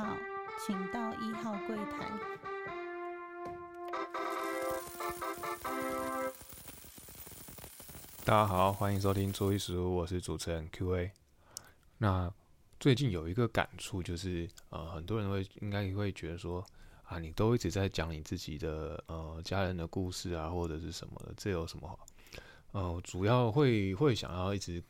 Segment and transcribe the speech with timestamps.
[0.00, 0.16] 号，
[0.66, 2.10] 请到一号柜台。
[8.24, 11.10] 大家好，欢迎收听初一十五，我是主持人 Q&A。
[11.98, 12.32] 那
[12.78, 16.64] 最近有一个感触，就是呃，很多人会应该会觉得说
[17.02, 22.06] 啊，你都一直在讲你自己的呃家人的故事啊，或者是什么的，这有什么好？
[22.72, 24.82] 呃，主要会会想要一直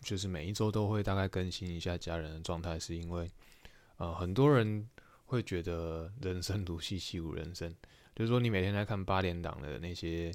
[0.00, 3.30] 就是每一周都会大概更新一下家人的状态，是因为
[3.98, 4.88] 呃，很多人
[5.26, 7.72] 会觉得人生如戏，戏如人生，
[8.16, 10.32] 就是说你每天在看八点档的那些。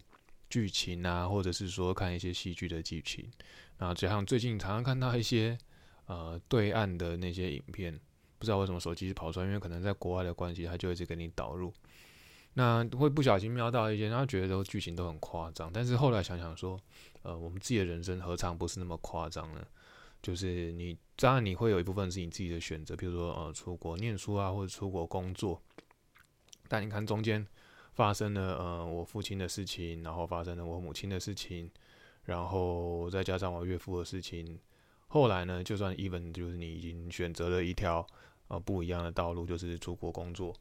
[0.49, 3.27] 剧情啊，或者是说看一些戏剧的剧情，
[3.79, 5.57] 然后加上最近常常看到一些
[6.05, 7.99] 呃对岸的那些影片，
[8.37, 11.73] 不知道为什么手机是跑出来，因为可能在国外的关系，它就一直给你导入，
[12.53, 16.79] 那会不小心瞄到一些，然后觉得都剧情都很夸张，但是后来想想说，
[17.23, 19.65] 呃，我们自己的人生何尝不是那么夸张呢？
[20.23, 25.61] 就是你当然你会有一部分是你自己的选择，比如说呃出国念书啊，或者出国工作，
[26.67, 27.45] 但你看中间。
[27.95, 31.69] 发生了呃我父亲的事情，然后发生了我母亲的事情，
[32.23, 34.59] 然后再加上我岳父的事情。
[35.09, 38.03] 后来呢，就算 even 就是你已经选择了一条
[38.47, 40.51] 呃不一样的道路，就是出国工作，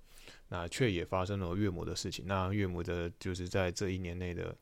[0.51, 2.27] 那却也发生了岳母的事情。
[2.29, 4.55] 那岳母的就是在这一年内的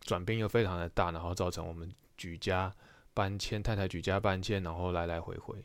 [0.00, 2.74] 转变又非常的大，然后造成我们举家
[3.16, 5.64] 搬迁，太太举家搬迁，然后来来回回，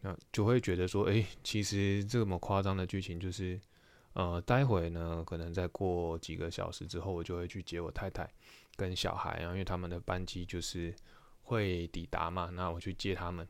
[0.00, 3.60] 那就会觉得说，哎，其实这么夸张的剧情就是。
[4.16, 8.32] 呃，待会呢，可能再过几个小时之后，我就会去接我太太
[8.76, 10.94] 跟小孩，然后因为他们的班机就是
[11.42, 13.44] 会抵达嘛，那我去接他们，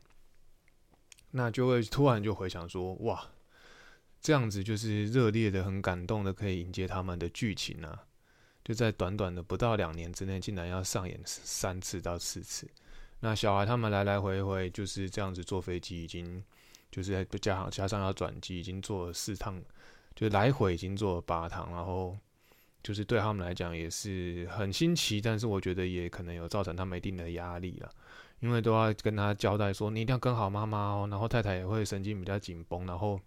[1.29, 3.29] 那就会突然就回想说，哇，
[4.19, 7.99] 这样子就是热烈的、很感动的，可以迎接他们的剧情呢，
[8.63, 12.67] 就在短短的不到两年之内，竟然要上演三次到四次。
[13.25, 16.43] 那小孩他们来来回回就是这样子坐飞机，已经
[16.91, 19.59] 就是加上加上要转机，已经坐了四趟。
[20.13, 22.17] 就来回已经坐了八趟，然后
[22.81, 27.89] 就是对他们来讲也是很新奇，但是我觉得也可能有造成他们一定的压力了，
[28.39, 33.19] 因为都要跟他交代说你一定要跟好妈妈哦，然后太太也会神经比较紧绷，然后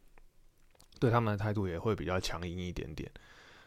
[0.99, 3.11] 对他们的态度也会比较强硬一点点。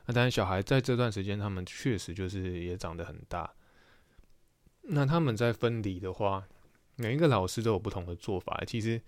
[0.07, 3.47] 那但是小孩在这段时间，他们确实就是也长得很大。
[4.83, 6.47] 那他们在分离的话，
[6.95, 9.01] 每一个老师都有不同的做法，其实。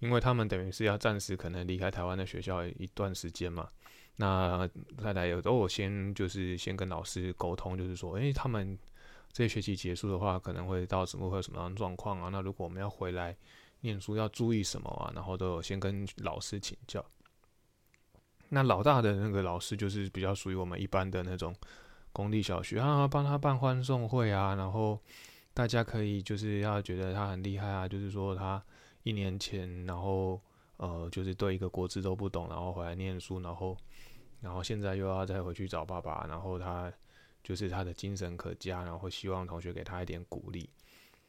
[0.00, 3.68] 因为他们等于是要暂时可能离开台湾的学校一段时间嘛，
[4.16, 8.78] 那太太有都我先就是先跟老师沟通，就是说，诶，他们
[9.30, 12.30] 这学期结束的话，可能会到什么会有什么样的状况啊？
[12.32, 13.36] 那如果我们要回来
[13.82, 15.12] 念书，要注意什么啊？
[15.14, 17.04] 然后都有先跟老师请教。
[18.48, 21.54] 那老大的那个老师就是比较属于我们一般的那种
[22.12, 24.98] 公立小学啊，帮他办欢送会啊，然后
[25.54, 28.62] 大家可以就是要觉得他很厉害啊，就是说他。
[29.02, 30.38] 一年前，然后
[30.76, 33.74] 呃，就是对一个国字都不懂，然后回来念书，然后，
[34.42, 36.92] 然后现在又要再回去找爸爸，然后他
[37.42, 40.68] 就是他的精神可嘉，然后希望同学给他一点鼓励。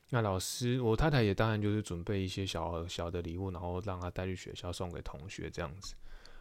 [0.10, 5.96] 那老师，我太太也当然就是准备一些小小的礼物，然后让他带去学校送给同学这样子。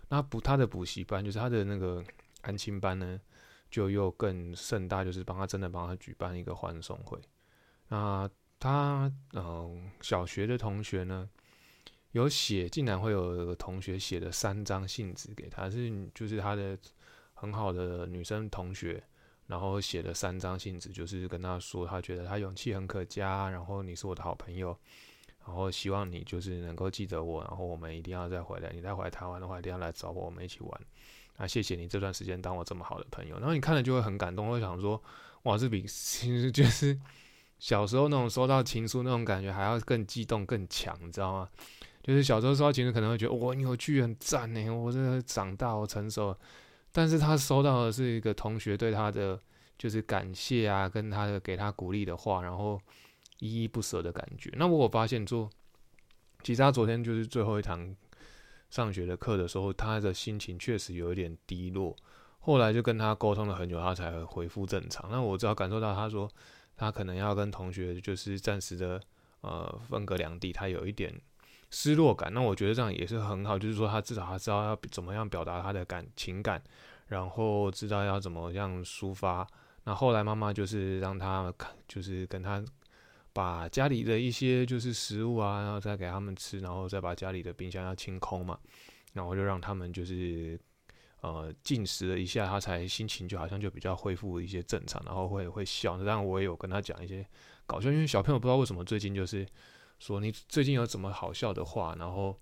[0.09, 2.05] 那补他的补习班，就是他的那个
[2.41, 3.21] 安亲班呢，
[3.71, 7.19] 就又更盛大，就是帮他真的帮他举办一个欢送会。
[7.89, 11.29] 那他嗯，小学的同学呢，
[12.13, 16.77] 有写，竟然会有同学写了三张信纸给他，是就是他的
[17.33, 19.03] 很好的女生同学，
[19.47, 24.77] 然后写了三张信纸，就是跟他说，他觉得他勇气很可嘉，然后你是我的好朋友，
[25.45, 30.81] 然后希望你就是能够记得我，然后我们一定要再回来，你再回来台湾的话，一定要来找我，我们一起玩。
[31.41, 35.03] 那谢谢你这段时间当我这么好的朋友，然后你看了就会很感动，会想说，
[35.43, 36.97] 哇，这比 其实就是。
[37.59, 41.49] 小时候那种收到情书那种感觉还要更激动更强，你知道吗？
[42.03, 46.35] 就是小时候收到情书可能会觉得哇，你有趣很赞呢，我这个长大我成熟。
[46.91, 49.39] 但是他收到的是一个同学对他的
[49.77, 52.81] 就是感谢啊，跟他的给他鼓励的话，然后
[53.41, 54.51] 依依不舍的感觉。
[54.57, 55.51] 那我发现说，
[56.43, 57.95] 其实他昨天就是最后一堂
[58.71, 61.95] 上学的课的时候，他的心情确实有一点低落。
[62.39, 65.11] 后来就跟他沟通了很久，他才恢复正常。
[65.11, 66.31] 那我只要感受到他说。
[66.77, 68.99] 他可能要跟同学就是暂时的
[69.43, 71.13] 呃分隔两地，他有一点
[71.71, 72.33] 失落感。
[72.33, 76.63] 那我觉得这样也是很好，就是说他至少他知道要怎么样表达他的感情感，
[77.09, 79.47] 然后知道要怎么样抒发。
[79.85, 82.65] 那后来妈妈就是让他看，就是跟他
[83.33, 88.59] 把家里的一些就是食物啊，然后再给他们吃，然后再把家里的冰箱要清空嘛，
[89.13, 90.61] 然后就让他们就是。
[91.23, 95.99] 呃，进食了一下，他才心情就好像就比较恢复一些正常，然后会会笑。
[95.99, 97.23] 当然，我也有跟他讲一些
[97.67, 99.47] 搞笑，因为小朋友不知道为什么最近就是
[99.99, 102.35] 说你最近有什么好笑的话，然后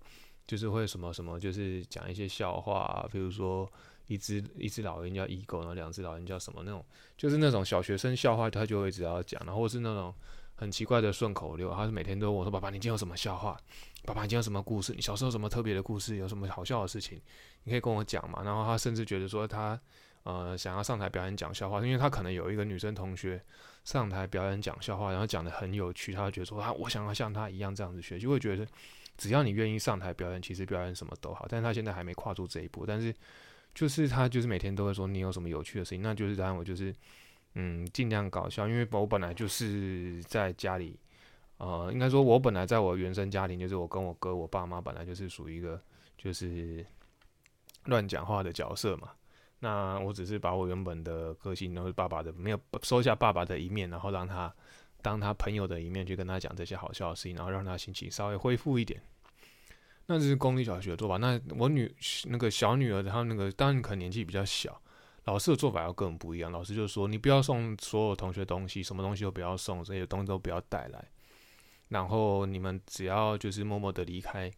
[0.47, 3.69] 就是会什么什么，就是讲一些笑话啊，比如说
[4.07, 6.81] 一只一只老鹰叫一狗，然后两只老鹰叫什么那种，
[7.17, 10.15] 就是那种小学生笑话，他就会一直要讲，然后是那种
[10.59, 13.57] 很奇怪的顺口溜，他是每天都问我说：“爸爸，你今天有什么笑话？
[14.03, 14.93] 爸爸，你今天有什么故事？
[14.93, 16.17] 你小时候什么特别的故事？
[16.17, 17.19] 有什么好笑的事情？
[17.63, 19.79] 你可以跟我讲嘛。”然后他甚至觉得说他
[20.23, 23.41] 呃想要上台表演讲笑话，因为他可能有一个女生同学
[23.85, 28.67] 上台表演讲笑话，然后讲的很有趣，他就觉得说他我想要像他一样这样子学，就会觉得。
[29.17, 31.45] 只要你愿意上台表演，其实表演什么都好。
[31.49, 32.85] 但是他现在还没跨出这一步。
[32.85, 33.13] 但是，
[33.75, 36.95] 就是他就是每天都会说你有什么有趣的事情，那就是当然我就是
[37.55, 38.67] 嗯尽量搞笑。
[38.67, 40.99] 因为我本来就是在家里，
[41.57, 45.81] 呃，应该说我本来在我原生家庭，就是我跟我哥、我爸妈本来就是属于一个
[46.17, 46.85] 就是
[47.85, 49.09] 乱讲话的角色嘛。
[49.59, 54.53] 那我只是把我原本的个性，然后爸爸的没有收下爸爸的一面，然后让他。
[55.01, 59.01] 当他朋友的一面去跟他讲这些好笑的事情，然后让他心情稍微恢复一点。
[60.07, 61.15] 那这是公立小学的做法。
[61.15, 61.89] 那我女
[62.25, 64.81] 那个小女儿，她那个当然可能年纪比较小，
[65.29, 66.51] 老师的做法要跟我们不一样。
[66.51, 71.07] 老师就说：“你不要送所有同学东西，什么东西都不要送，这些东西都不要带来。
[71.89, 74.51] 然后你们只要就是默默的离开，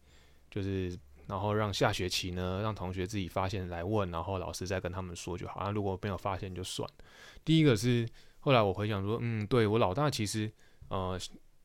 [0.49, 0.97] 就是
[1.27, 5.61] 然后让下学期呢，让同学自己发现来问，然后老师再跟他们说就好。
[5.65, 6.89] 那如果没有发现就算。
[7.43, 8.07] 第一个是。
[8.43, 10.51] 后来我回想说，嗯，对我老大其实，
[10.87, 11.15] 呃，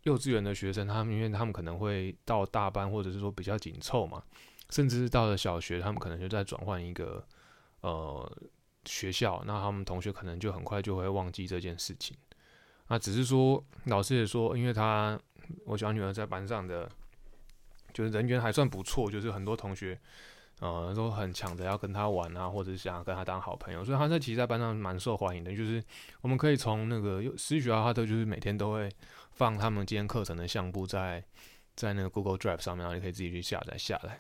[0.03, 4.23] 幼稚园的学生，他们因为他们可能会到大班，或者是说比较紧凑嘛，
[4.69, 7.27] 甚至是到了小学，他们可能就在转换一个
[7.81, 8.31] 呃
[8.87, 12.17] 学校，那他们同学可能就很快就会忘记这件事情。
[12.89, 15.21] 那只是说老师也说，因为他
[15.67, 16.89] 我小女儿在班上的
[17.93, 20.01] 就是人缘还算不错，就是很多同学。
[20.61, 25.55] 呃，都很抢着要跟他玩啊，或者想要跟他当好朋友，所以他在其实在班上蛮受欢迎的。
[25.55, 25.85] 就是
[26.23, 28.91] 我们可以从那个私学校，他都就是每天都会
[29.33, 31.23] 放他们今天课程的相簿在
[31.75, 34.17] 在那个 Google Drive 上面，然后你可以自己去下载下来。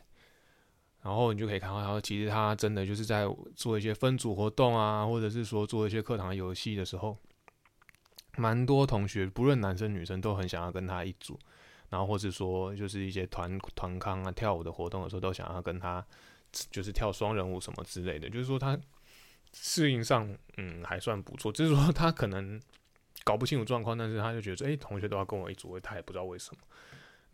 [1.02, 7.16] 然后你就可以看到，他其实他真的就是在做一些分组活动啊，或者是说做一些课堂游戏的时候，
[8.36, 11.38] 蛮多同学不论男生女生都很想要跟他一组。
[11.88, 16.04] 然后或者说就是一些团团康啊跳舞的活动的时候，都想要跟他
[16.50, 18.28] 就是跳双人舞什么之类的。
[18.28, 18.76] 就是说他
[19.52, 22.60] 适应上嗯还算不错，就是说他可能
[23.22, 26.60] 搞不清楚状况，但是他就觉得哎同学都要跟我一组，他也不知道为什么。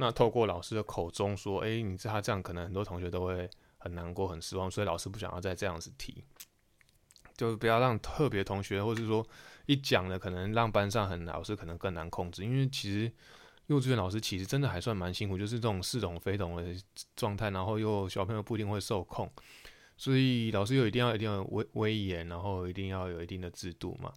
[0.03, 6.25] 那透过老师的口中说，哎，你知道他这样可能很多同学都会很难过很失望，所以老师不想要再这样子提，
[7.37, 9.27] 就不要让特别同学或者说
[9.67, 13.13] 一讲了可能让班上很老师可能更难控制，因为其实。
[13.69, 16.75] 幼稚园老师其实真的还算蛮辛苦，就是这种似懂非懂的
[17.15, 19.31] 状态，然后又小朋友不一定会受控，
[19.97, 24.13] 所以老师又一定要一定要威威严，然后一定要有一定的制度嘛。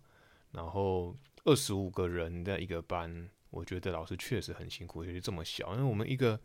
[0.51, 1.15] 然后
[1.45, 6.39] 二十五个人的一个班，我觉得老师确实很辛苦，尤其这么小，因为我们一个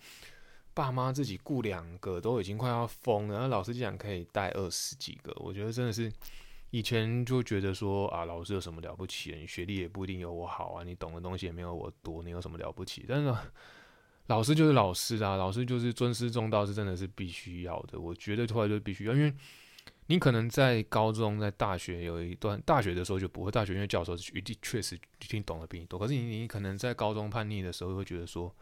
[0.72, 6.10] 爸妈自己雇两个都已经快要疯了，然后老师竟然可以带二十几个，我觉得真的是。
[6.72, 9.34] 以前就觉得说啊，老师有什么了不起？
[9.36, 13.04] 你学历也不一定有我好啊，你懂的东西也没有我多，你有什么了不起？
[13.08, 13.34] 但是
[14.26, 17.98] 老师就是老师啊，老师就是尊师重道，是真的是必须要的。
[17.98, 19.34] 我觉得后来就必须要，因为
[20.10, 25.98] 你可能在高中、在大学有一段，大学的时候就不会，大学因为教授一定确实一定懂得比你多。
[25.98, 28.54] 可是你你可能在高中叛逆的时候，会觉得说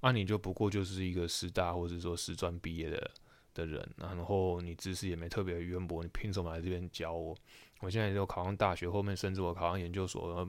[0.00, 3.10] 啊，你就不过就是一个师大或者说师专毕业的。
[3.52, 7.36] 的人，然后你知识也没特别渊博，你凭什么来这边教我？
[7.80, 10.48] 我现在就考上大学，后面甚至我考上研究所，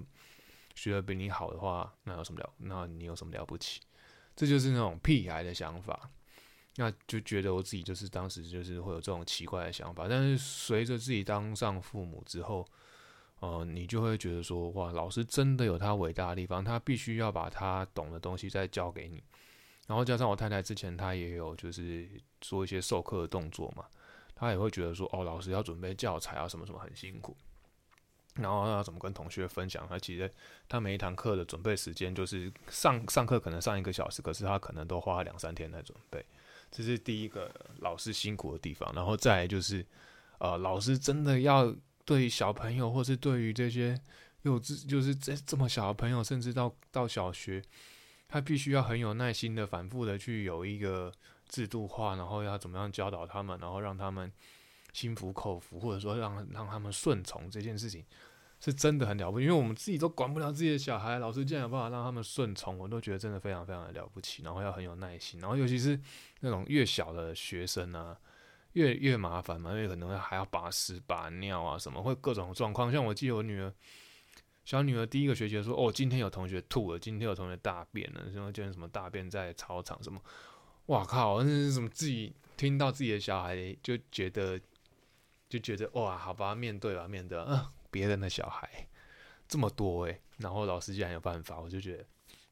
[0.76, 2.54] 学的比你好的话，那有什么了？
[2.58, 3.82] 那你有什么了不起？
[4.36, 6.12] 这就是那种屁孩的想法，
[6.76, 10.08] 那就觉得我自己就是当时就是会有这种奇怪的想法。
[10.08, 12.68] 但是随着自己当上父母之后，
[13.40, 19.24] 呃，你就会觉得说，哇，老师真的有他伟大的地方，他必须要把他懂的东西再教给你。
[19.88, 22.08] 然后加上我太太之前她也有就是
[22.40, 23.86] 做一些授课的动作嘛，
[24.34, 27.36] 她也会觉得说哦，老师要准备教材啊什么什么很辛苦，
[28.36, 29.86] 然后要怎么跟同学分享？
[29.90, 30.32] 他其实
[30.70, 36.26] 他每一堂课的准备时间就是上上课可能上一个小时，可是他可能都花两三天来准备，
[36.72, 38.92] 这是第一个老师辛苦的地方。
[38.96, 39.86] 然后再就是
[40.40, 41.76] 呃，老师真的要
[42.06, 44.00] 对小朋友，或是对于这些
[44.42, 47.62] 幼稚，就是这这么小的朋友，甚至到到小学。
[48.34, 51.12] 他必须要很有耐心的、反复的去有一个
[51.50, 54.32] 制度化，然后要怎么样教导他们，然后让他们
[54.94, 58.06] 心服口服，或者说让让他们顺从这件事情，
[58.62, 59.46] 是真的很了不起。
[59.46, 64.44] 因为我们自己都管不了自己的小孩，老师竟然有办法让他们顺从，我都觉得真的非常非常的了不起。
[64.44, 66.00] 然后要很有耐心，然后尤其是
[66.40, 68.18] 那种越小的学生啊，
[68.74, 72.90] 越越麻烦嘛，因为可能还要把屎把尿啊，什么会各种状况。
[72.90, 73.74] 像我记得我女儿。
[74.64, 80.22] 小女儿第一个学期说：“哦，今天有同学吐了，今天有同学大便了，什么今天什么大便在操场什么？
[80.86, 84.62] 哇靠，那是什么自己听到自己的小孩就觉得
[85.50, 87.60] 就觉得哇，好吧，面对吧，面对，嗯，
[87.92, 88.88] 别人的小孩
[89.48, 92.06] 这么多诶，然后老师竟然有办法，我就觉得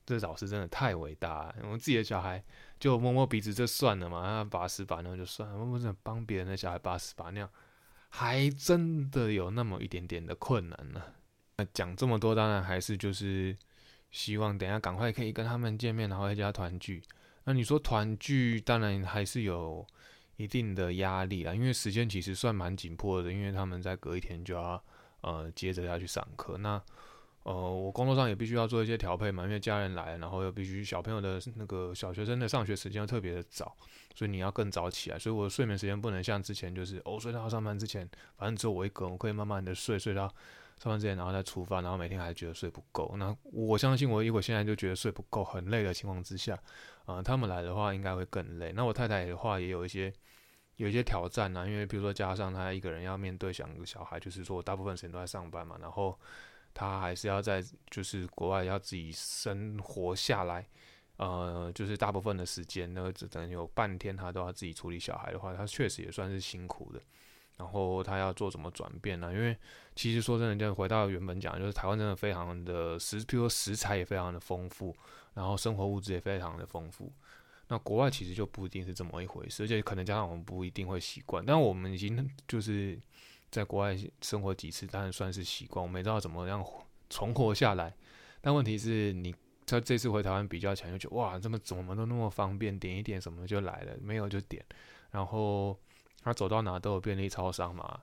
[0.05, 1.55] 这老师真的太伟大了。
[1.61, 2.43] 我们自己的小孩
[2.77, 7.49] 就摸摸鼻子就算了嘛，他把屎把尿就算了，我们帮别人的小孩把屎把尿，
[8.09, 11.01] 还真的有那么一点点的困难呢。
[11.55, 13.55] 那讲这么多，当然还是就是
[14.11, 17.01] 希望等下赶快可以跟他们见面，然后一家团聚。
[17.45, 19.87] 那你说团聚，当然还是有
[20.35, 24.83] 一定的压力啦，因为时间其实算蛮紧迫的，因为他们在隔一天就要。
[25.21, 26.81] 呃，接着要去上课，那
[27.43, 33.75] 呃，我工作上也必须要做一些调配嘛，因为家人来，然后又必须小朋友的那个小学生的上学时间特别的早，
[34.13, 38.07] 所以你要更早起来，所以我的睡眠时间不能像之前就是哦，睡到上班之前，
[38.37, 40.27] 反正只有我一个，我可以慢慢的睡，睡到
[40.77, 43.15] 上班之前，然后再出发，然后每天还觉得睡不够。
[43.17, 46.59] 那我相信我如果现在就觉得睡不够，很累的情况之下，
[47.05, 48.73] 啊，他们来的话应该会更累。
[48.73, 50.13] 那我太太的话也有一些。
[50.79, 56.17] 有一些挑战呢，因为比如说加上他一个人要面对两个小孩，就是说大部分时间都在上班嘛，然后
[56.73, 60.65] 他还是要在就是国外要自己生活下来，
[61.17, 67.01] 呃，就是大部分的时间呢，只能有半天他都要自己处理小孩的话，他确实也算是辛苦的。
[67.57, 69.33] 然后他要做什么转变呢？
[69.33, 69.53] 因为
[69.93, 74.95] 其实说真的，就回到原本讲，就是台湾真的非常的食，比如说食材也非常的丰富，
[75.33, 77.11] 然后生活物质也非常的丰富。
[77.71, 82.99] 那国外其实就不一定是这么一回事，而且可能加上我们不一定会习惯，但我们已经就是
[83.51, 86.65] 在国外生活几次，当然算是习惯，我们知道怎么样
[87.11, 87.95] 存活下来。
[88.41, 89.35] 但问题是你
[89.67, 94.65] 他这次回台湾比较强，就觉得哇，这么怎么都那么方便，点一点什么就来了，没有就点。
[95.11, 95.79] 然后
[96.23, 98.01] 他走到哪都有便利超商嘛，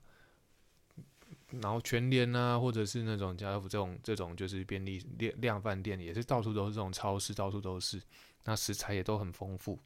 [1.61, 8.01] 然后全联啊，或者是那种家乐福这种这种就是便利量量饭店，也是到处都是这种超市，到处都是。
[8.47, 9.79] 那食材也都很丰富。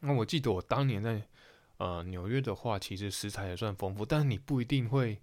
[0.00, 1.22] 那我记得我当年在
[1.76, 5.20] 呃纽约的话，其实食材也算丰富，但是你不一定会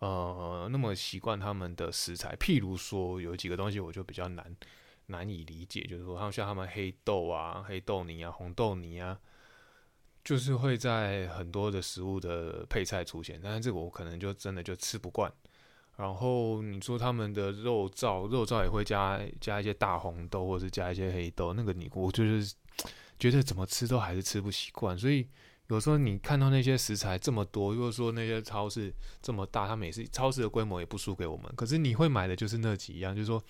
[0.00, 2.36] 呃那么习惯他们的食材。
[2.36, 4.54] 譬如说有几个东西我就比较难
[5.06, 9.18] 难以理解，就是说，像他们黑豆啊、黑豆泥啊、红豆泥啊，
[10.22, 15.32] 就是会在很多的食物的配菜出现，但是这个我可能就真的就吃不惯。
[15.98, 22.54] 然后你说他们的肉燥，肉燥也会加加一些大红豆，或者是加一些黑豆，那个你我就是
[23.18, 24.96] 觉得怎么吃都还是吃不习惯。
[24.96, 25.28] 所以
[25.66, 33.42] 有时候你看到那些食材这么多，如果说那些超市这么大，它每次超市的规模也不输给我们，可是你会买的就是那几样，就是说。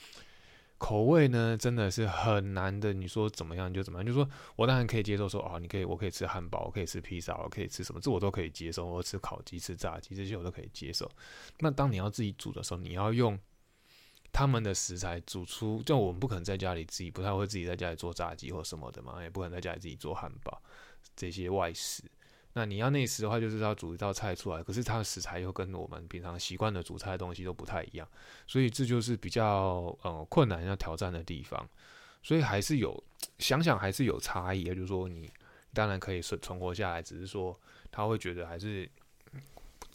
[0.78, 2.92] 口味呢，真的是很难的。
[2.92, 8.86] 你说怎么样就怎么样，就说我当然可以接受，说啊，你可以，我可以吃汉堡，我可以吃披萨，我可以吃什么，这我都可以接受。
[8.86, 11.10] 我吃烤鸡、吃炸鸡，这些我都可以接受。
[11.58, 13.38] 那当你要自己煮的时候，你要用
[14.32, 20.62] 他们的食材煮出，就我们不可能在家里自己不太会自己在家里做炸鸡或什么的嘛，也不可能在家里自己做汉堡
[21.16, 22.04] 这些外食。
[22.58, 28.08] 那你要内食的话，就是要煮一道菜出来，可是它的食材又跟我们平常习惯的煮菜的东西都不太一样，
[28.48, 31.64] 所以这就是比较呃困难要挑战的地方。
[32.20, 33.00] 所以还是有
[33.38, 35.30] 想想还是有差异，也就是说你
[35.72, 37.56] 当然可以存存活下来，只是说
[37.92, 38.90] 他会觉得还是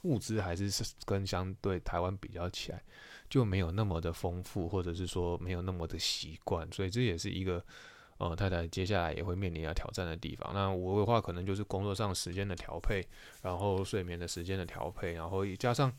[0.03, 0.71] 物资还是
[1.03, 2.81] 跟相对台湾比较起来
[3.29, 7.61] 就没有那么的丰富，或者是说没有那么的习惯，所以这也是一个。
[8.23, 10.53] 呃，太太接下来也会面临要挑战的地方。
[10.53, 13.05] 那我的话，可能就是工作上时间的调配，
[13.41, 15.91] 然后睡眠的时间的调配，然后加上，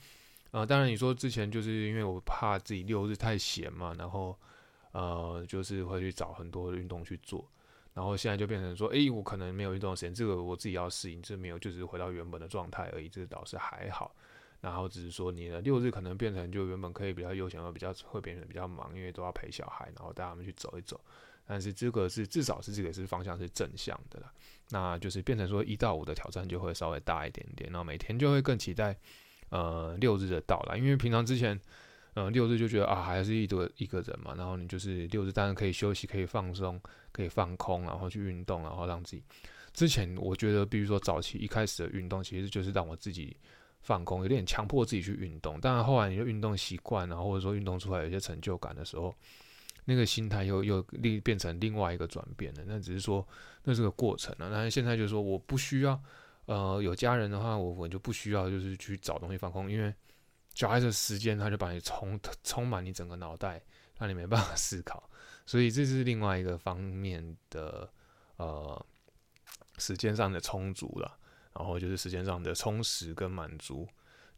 [0.50, 4.34] 呃，当然你说之前就是因为我怕自己六日太闲嘛，然后
[4.92, 7.46] 呃，就是会去找很多运动去做，
[7.92, 14.14] 然后现在就变成说，诶，我可能没有运动时间，这个我自己要适应，这没有，就是回到原本的状态而已，这倒是还好。
[14.62, 20.98] 然后只是说你的六日可能变成就原本可以比较悠闲，而比较会变成比较忙，因为都要陪小孩，然后带他们去走一走。
[21.46, 24.32] 但是这个是至少是这个是方向是正向的啦，
[24.70, 28.96] 那就是变成说一到五的挑战就会稍微大一点点，然后每天就会更期待
[29.50, 31.60] 呃六日的到来，因为平常之前
[32.14, 36.80] 呃六日就觉得啊还是一多一个人嘛，然后你就是六日当然可以休息，可以放松，
[37.12, 39.22] 可以放空，然后去运动，然后让自己。
[39.74, 43.36] 之前我觉得比如说早期一开始的运动其实就是让我自己
[43.82, 49.14] 放空，有点强迫自己去运动，但后来你就运动习惯，然后或者说运动出来有些成就感的时候。
[49.86, 53.26] 那个心态又又另变成另外一个转变了，那只是说
[53.64, 54.48] 那是个过程了。
[54.48, 56.02] 那现在就是说，我不需要，
[56.46, 59.94] 呃，有家人的话，我我就不需要，就是去找东西放空，因为
[60.54, 63.62] 小孩子时间他就把你充充满你整个脑袋，
[63.98, 65.08] 让你没办法 思考。
[65.44, 67.86] 所以这是另外一个方面的
[68.36, 68.86] 呃
[69.76, 71.18] 时间上的充足了，
[71.54, 73.86] 然后就是时间上的充实跟满足。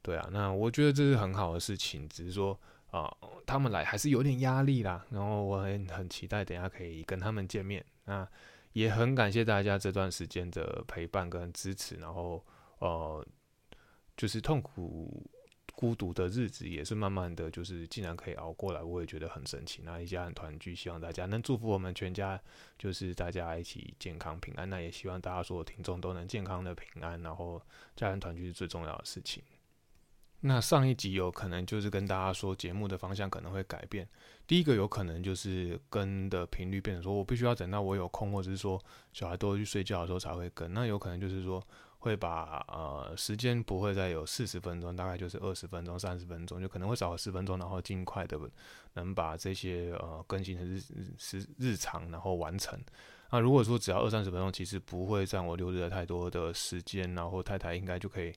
[0.03, 2.59] 对啊，那我觉得这是很好的事情，只是说。
[2.91, 3.15] 啊，
[3.47, 7.85] 他们来还是有点压力啦，然后我很很期待等下可以跟他们见面。
[8.05, 8.27] 那
[8.73, 12.45] 也很感谢大家这段时间的陪伴跟支持，然后
[12.79, 13.27] 呃，
[14.17, 15.29] 就是痛苦
[15.75, 19.83] 孤独的日子也是慢慢的就是竟然可以熬过来，我也觉得很神奇。
[19.85, 22.41] 那一家人团聚，希望大家能祝福我们全家，
[22.79, 24.69] 就是大家一起健康平安。
[24.71, 27.61] 那也希望大家所有听众都能健康的平安，然后
[27.95, 29.43] 家人团聚是最重要的事情。
[30.41, 34.09] 那上一集有可能就是跟大家说节目的方向可能会改变。
[34.47, 38.81] 第一个有可能就是跟的频率变成说我必须要等到我有空，或者是说
[39.13, 40.73] 小孩都去睡觉的时候才会跟。
[40.73, 41.61] 那有可能就是说
[41.99, 48.39] 会把呃时间不会再有四十分钟，大概就是二十分钟、三十分钟，就可能会少十分钟，然后尽快的
[48.93, 52.79] 能把这些呃更新的日日日常然后完成。
[53.33, 58.33] 那如果说只要二三十分钟，其实不会占我六日的太多的时间，然后太太应该就可以。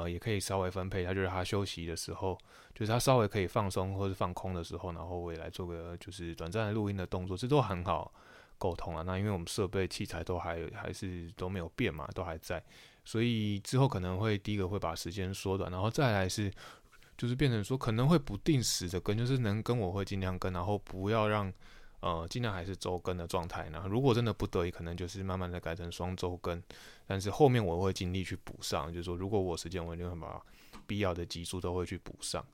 [0.00, 2.38] 呃，也可以稍微分配，他就是他休息的时候，
[2.74, 8.12] 就是他稍微可以放松或是放空的时候，然后我也来做个就是短暂录音的动作，这都很好
[8.58, 9.02] 沟通啊。
[9.02, 12.62] 那因为我们设备器材都还还是都没有变嘛，都还在，
[13.04, 16.50] 所以之后可能会第一个会把时间缩短，然后再来是
[17.16, 21.52] 就是变成说可能会不定时的跟，就是能跟我会尽量跟，然后不要让。
[22.04, 23.66] 呃，尽量还是周更的状态。
[23.72, 26.62] 那如果真的不得已，可能就是慢慢的改成双周更。
[27.06, 30.38] 但是后面我会尽力去补上，就是说如果我时间，我一定会把
[30.86, 32.44] 必要的集数都会去补上。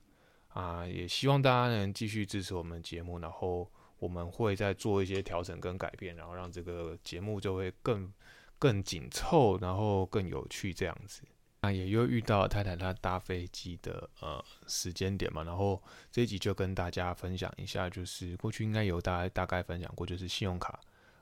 [0.53, 8.09] 啊，也希望大家能继续支持我们节目，然后我们会再做一些调整跟改变，然后让这个节目就会更
[8.57, 11.23] 更紧凑，然后更有趣这样子。
[11.63, 20.79] 那也又遇到太太她搭飞机的呃时间点嘛，然后这一集就跟大家分享一下，就是过去应该有大概大概分享过，就是信用卡，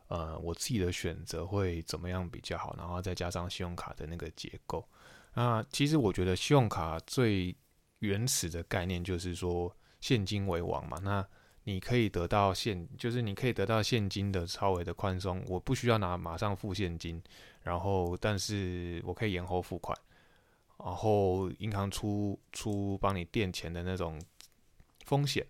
[0.08, 4.88] 呃，我自己的选择会怎么样比较好，然后再加上信用卡的那个结构。
[5.34, 7.54] 那其实我觉得信用卡最
[8.00, 11.28] 原始的概念就是说现金为王嘛，那
[11.66, 17.22] 你可以得到现，就是你可以得到现金的超微的宽松，我不需要拿马上付现金，
[17.62, 19.98] 然后但是我可以延后付款。
[20.84, 24.20] 然后银行出出帮你垫钱的那种
[25.06, 25.46] 风险，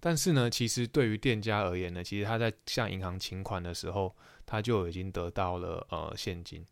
[0.00, 4.16] 但是呢，其实对于店家而言呢，其实他在向银行请款的时候，
[4.46, 6.64] 他就已经得到了呃现金，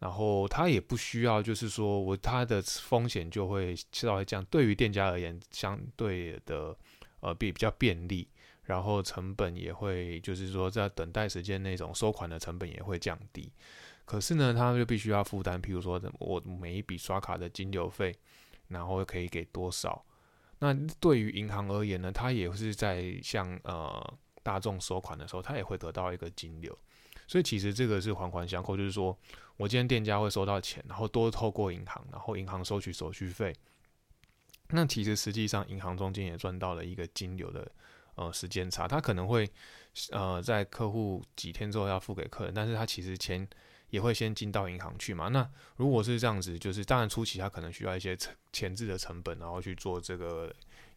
[0.00, 4.42] 然后他也不需要，就是说我他的风险就会稍微降。
[4.46, 6.74] 对于店家而言，相对的
[7.20, 8.26] 呃比比较便利，
[8.62, 13.52] 然后成本也会就是说在等待时间那种收款的成本也会降低。
[14.06, 18.16] 可是呢，他就必须要负担，譬如说，我每一笔刷卡的金流费，
[18.68, 20.06] 然后可以给多少？
[20.60, 26.78] 那对于银行而言呢，他也是在向呃大众收款的时候，他也会得到一个金流。
[27.26, 29.18] 所以其实这个是环环相扣，就是说
[29.56, 33.52] 我今天店家会收到钱，然后多透过银行，然后银行收取手续费。
[34.68, 37.68] 那其实实际上银行中间也赚到了一个金流的
[38.14, 39.50] 呃时间差，他可能会
[40.12, 43.44] 呃在客户几天之后要付给客人，但是他其实钱。
[43.90, 45.28] 也会先进到银行去嘛？
[45.28, 48.16] 那如果是这样子，就是当然初期他可能需要一些
[48.52, 50.52] 前置的成本，然后去做这个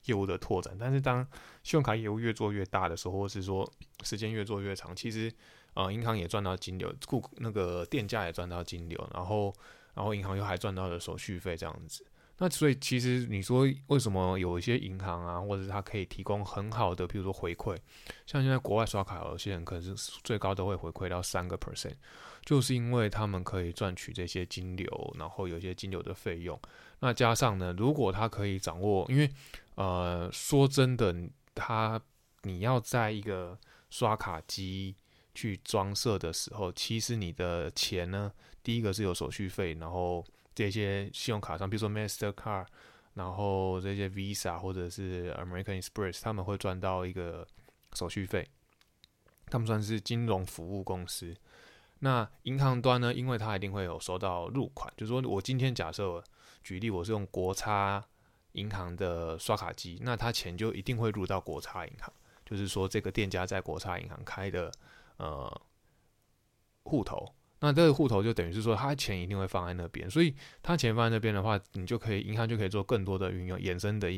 [0.06, 0.76] 业务的拓展。
[0.80, 1.22] 但是当
[1.64, 3.70] 信用卡业务越做越大的时候，或是说
[4.04, 5.32] 时间越做越长，其实
[5.76, 9.54] 呃银行也赚到金流，顾那个店家也赚到金流，然后
[9.94, 12.06] 然后银行又还赚到了手续费这样子。
[12.42, 17.78] 那所以其实你说为什么有一些银行啊，或者它可以提供很好的，比如说回馈，
[18.26, 21.96] 像现在国外刷卡有些人可能是最高都会回馈到三个 percent，
[22.50, 26.60] 就是因为他们可以赚取这些金流，然后有一些金流的费用。
[27.00, 29.30] 那加上呢，如果他可以掌握，因为
[29.76, 31.14] 呃说真的，
[31.54, 32.02] 他
[32.42, 33.56] 你要在一个
[33.92, 34.96] 刷卡机
[35.36, 38.32] 去装设的时候，其实你的钱呢，
[38.64, 40.26] 第一个是有手续费，然后。
[40.56, 42.66] 这些信用卡上，比如说 Mastercard，
[43.14, 47.48] 然后这些 Visa 或者是 American Express，他们会赚到一个
[47.94, 48.46] 手续费，
[49.46, 51.34] 他们算是金融服务公司。
[52.00, 56.24] 那银行端呢，因为它一定会有收到入款，就是说我今天假设
[56.64, 58.04] 举例，我是用国差
[58.54, 62.12] 银行的刷卡机，那他钱就一定会入到国差银行，
[62.46, 64.72] 就是说这个店家在国差银行开的
[65.18, 65.62] 呃
[66.84, 67.34] 户头。
[67.62, 70.34] 那这个户头就等于是说，他钱一定会放在那边，所以
[70.64, 74.10] 他钱放在那边的话，你就可以银行就可以做更多的运用，衍生的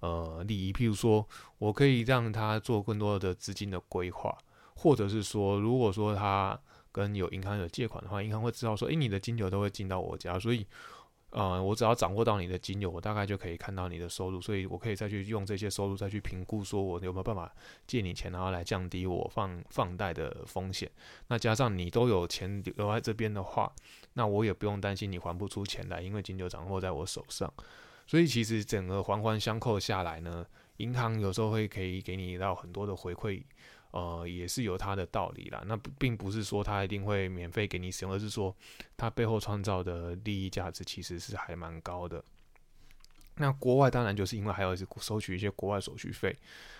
[0.00, 1.24] 呃利益，譬如说
[1.58, 4.36] 我可以让他做更多的资金的规划，
[4.74, 6.60] 或者是说，如果说他
[6.98, 10.66] 跟有银行有借款的话，银行会知道说，诶，你的金流都会进到我家，所以。
[11.30, 17.54] 呃，我只要掌握到你的金流，我大概就可以看到你的收入，所以我可以再去用这些收入再去评估，说我有没有办法
[17.86, 20.90] 借你钱，然后来降低我放放贷的风险。
[21.26, 23.70] 那加上你都有钱留在这边的话，
[24.14, 27.52] 那我也不用担心你还不出钱来，因为金流掌握在我手上。
[28.06, 30.46] 所以其实整个环环相扣下来呢，
[30.78, 33.42] 银行有时候会可以给你到很多的回馈，
[33.90, 35.62] 呃，也是有它的道理啦。
[35.66, 38.54] 那并不是说它一定会免费给你使用，而是说
[38.96, 42.22] 它背后创造的利益价值其实是还蛮高的。
[43.40, 46.36] 那国外当然就是因为还有是收取一些国外手续费，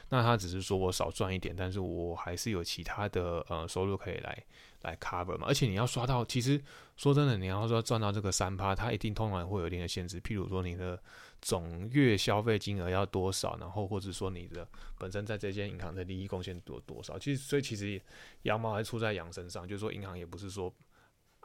[0.08, 4.44] 那他只是说我少赚一点，但是我还是有其他的呃收入可以来
[4.82, 5.46] 来 cover 嘛。
[5.46, 6.60] 而且你要刷到，其实
[6.96, 11.00] 说真的，你要说赚到这个三趴，它一定通常会有一定的限制，譬如说你的
[11.40, 17.18] 总月消费金额要多少，然后或者说你的本身在这间银行的利益贡献多多少。
[17.18, 18.00] 其实所以其实
[18.42, 20.72] 羊毛还出在羊身上，就是说银行也不是说。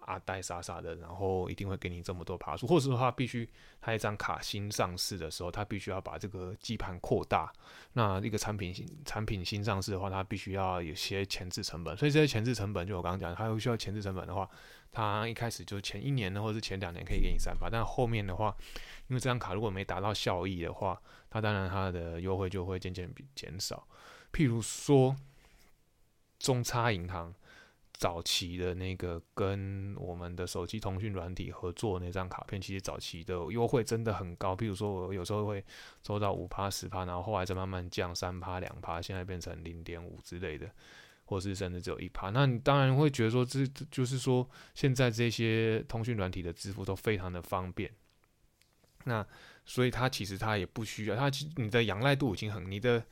[0.06, 3.48] 阿呆傻傻的，然后一定会给你这么多爬数，或者说他必须
[3.82, 7.52] 他一张卡新上市的时候，他必须要把这个基盘扩大。
[7.94, 14.50] 那一个产品新产品新上市的话，它必须要有些前置成本，所以这些前置成本，就我刚刚讲，它有需要前置成本的话，
[14.92, 18.56] 它一开始就前一年呢，或者是前两年可以给你三发，但后面的话，
[19.08, 23.88] 因为这张卡如果没达到效益的话，它当然它的优惠就会渐渐减少。
[24.32, 25.16] 譬如说
[26.39, 27.34] 中差银行。
[28.04, 34.54] 早期的那个跟我们的手机通讯软体合作那张卡片，其实早期的优惠真的很高。
[34.54, 35.63] 比如说我有时候会
[36.06, 40.70] 收到五趴十趴，然后后来再慢慢降三趴两趴，现在变成零点五之类的，
[41.24, 42.30] 或是甚至只有一趴。
[42.32, 47.89] 那你当然会觉得说，这就是说现在这些通讯软体的支付都非常的方便。
[49.06, 49.26] 那
[49.63, 53.06] 所以它其实它也不需要，它你的仰赖度已经很你的。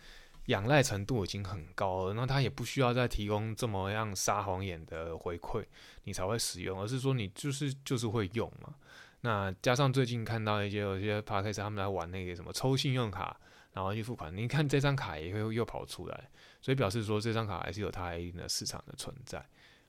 [0.47, 5.63] 仰赖程度已经很高了，那他也不需要再提供这么样撒谎眼的回馈，
[6.03, 8.73] 你才会使用，而是说你就是就是会用嘛。
[9.21, 13.39] 那加上最近看到一些有些 p a r k a s 他们来玩那个什么抽信用卡，
[13.71, 19.45] 然后去付款，你看这张卡也会又跑出来，所以表示说这张卡还是有它一定的市场的存在。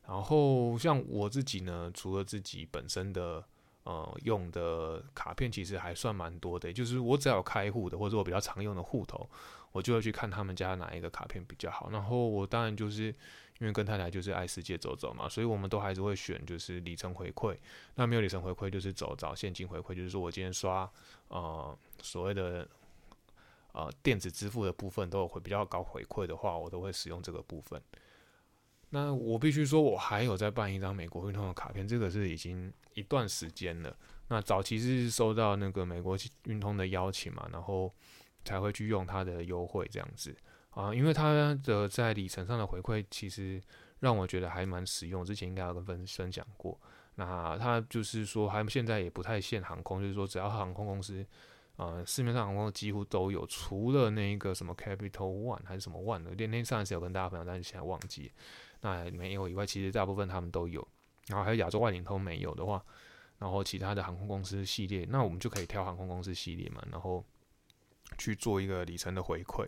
[0.07, 3.43] 然后像我自己呢，除了自己本身的
[3.85, 9.27] 呃用的卡片，其实还算蛮多的，就是我只要有开户的或者我比较常用的户头。
[9.73, 13.05] 我就会去看他们家哪一个卡片比较好，然后我当然就是
[13.59, 17.57] 因为跟太太就是爱世界走走嘛，所以我们都还是会选就是里程回馈。
[17.95, 20.91] 那没有里程回馈就是走找现金回馈，就是说我今天刷
[21.29, 22.69] 呃所谓的
[23.73, 27.81] 呃电子支付的部分都有会比较高回馈的话，我都会使用这个部分。
[28.91, 33.97] 那我必须说，我还有在办一张美国运通的卡片，这个是已经一段时间了。
[34.29, 37.91] 那早期是收到那个美国运通的邀请嘛，然后。
[38.45, 40.37] 才会去用它的优惠这样子
[40.71, 43.61] 啊，因为它的在里程上的回馈其实
[44.01, 45.25] 让我觉得还蛮实用。
[45.25, 46.81] 之前应该有跟分分享过，
[47.17, 51.25] 那它就是说，他们现在也不太限航空，就是说只要航空公司，
[51.77, 55.11] 呃，市面上航空几乎都有，除了那一个什么 Capital
[55.43, 58.33] One 还是什么 One 的，那天上一次有跟大家分享，但是现在忘记。
[58.81, 60.87] 那没有以外，其实大部分他们都有。
[61.29, 62.83] 然后还有亚洲万领通没有的话，
[63.39, 67.23] 然后其他的航空公司系列，那我们就可以挑航空公司系列嘛，然后。
[68.19, 69.67] 去做一个里程的回馈，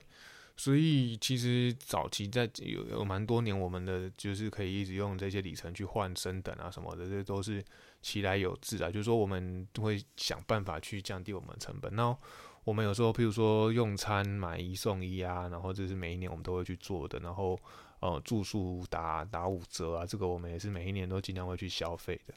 [0.57, 7.65] 所以其实早期在有有蛮多年，我们的就是可以一直用这些里程去换升等啊什么的，这都是
[8.03, 8.91] 其来有自啊。
[8.91, 11.95] 就是说，我们会想办法去降低我们的成本。
[11.97, 12.17] 那
[12.65, 17.19] 我们有时候，譬如说用餐买一送一啊，然后这是每一年我们都会去做的。
[17.19, 17.59] 然后
[18.01, 22.35] 呃，住宿打打五折啊，这个我们也是每一年都尽量会去消费的。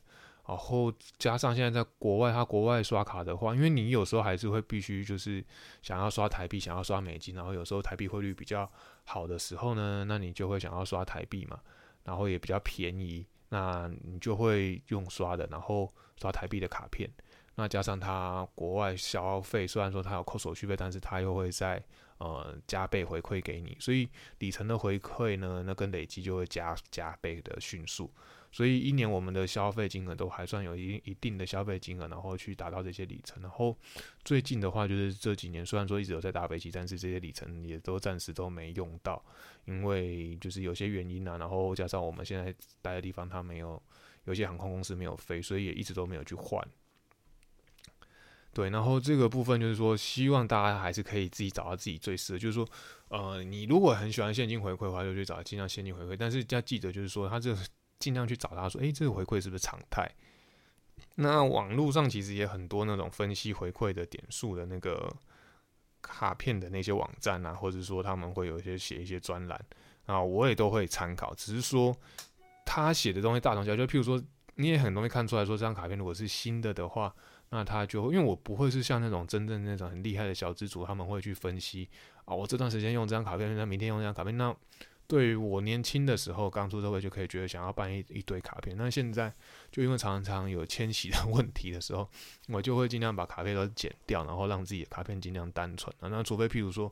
[0.47, 5.43] 然后加上现在在国外，他国外刷卡的话，因为你有时候还是会必须就是
[5.81, 8.71] 想要刷台币，想要刷美金，然后有时候台币汇率比较
[9.03, 11.59] 好的时候呢，那你就会想要刷台币嘛，
[12.05, 17.09] 然后也比较便宜，那你就会用刷的，然后刷台币的卡片。
[17.55, 21.83] 那加上它国外消费，虽然说它有扣手续费，但是它又会在
[22.19, 24.07] 呃加倍回馈给你，所以
[24.39, 28.13] 里程的回馈呢，那跟累积就会加加倍的迅速。
[28.51, 33.41] 所以一年我们的消费金额都还算有一一定的消费金额，然后去达到这些里程。
[33.43, 33.77] 然后
[34.23, 39.23] 最近的话，就是这几年虽然说一直有在搭飞机，但是这些里程也都暂时都没用到，
[39.65, 43.81] 因为就是有些原因啊，然后加上我们现在待的地方它没有，
[44.23, 46.65] 有些航空公司没有飞，所以也一直都没有去换。
[48.53, 52.67] 对，然后这个部分就是说，希望大家还是可以自己找到自己最适合，就是说，
[53.09, 57.55] 呃，你如果很喜欢现金回馈的话，就去找尽量现金回馈，但是要记得就是说，它这。
[57.99, 60.09] 尽量去找他说，诶，这个回馈是不是常态？
[61.15, 65.11] 那网络上其实也很多那种分析回馈的点数的那个
[66.01, 69.65] 卡片的那些网站啊，或者说他们会有一些写一些专栏
[70.05, 71.33] 啊，我也都会参考。
[71.33, 71.95] 只是说
[72.65, 74.21] 他写的东西大同小异，就譬如说
[74.55, 77.13] 你也很容易看出来说这张卡片如果是新的的话，
[77.49, 81.89] 那他就因为我不会是像那种真正那种很厉害的小资主，他们会去分析
[82.25, 84.55] 啊，我这段时间用这张卡片，那明天用这张卡片，那。
[85.07, 89.33] 对于我年轻的时候刚出社会就可以觉得想要办一一堆卡片，那现在
[89.71, 92.09] 就因为常常有迁徙的 问题的时候，
[92.49, 96.09] 我就会尽量把卡片都剪掉，然后让自己的卡片尽量单纯啊。
[96.09, 96.91] 那除非譬如说，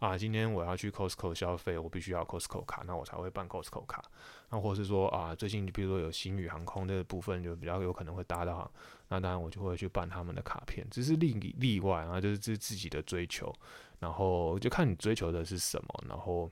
[0.00, 4.02] 啊，今天我要去 Costco 消费，我必须要 Costco 卡，那我才会办 Costco 卡。
[4.50, 8.68] 那或是说啊，最近比如说有新宇航空的部分就比较有可能会搭到，
[9.08, 13.54] 那当然我就会去办他们的卡片，只是例例外啊，就是这自己的追求，
[14.00, 16.50] 然后就看你追求的是什么，然后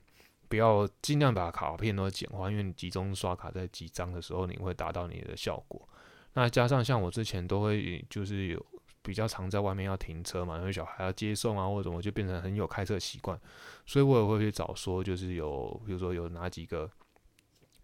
[0.52, 5.88] 不要尽量把卡片都简化，因为你集中刷卡在几张的时候，你会达到你的效果。
[6.34, 8.66] 那加上像我之前都会就是有
[9.00, 13.40] 比较常在外面要停车嘛，因为小孩要接送啊或者什么，就变成很有开车习惯，
[13.86, 16.90] 所以我也会去找说就是有比如说有哪几个。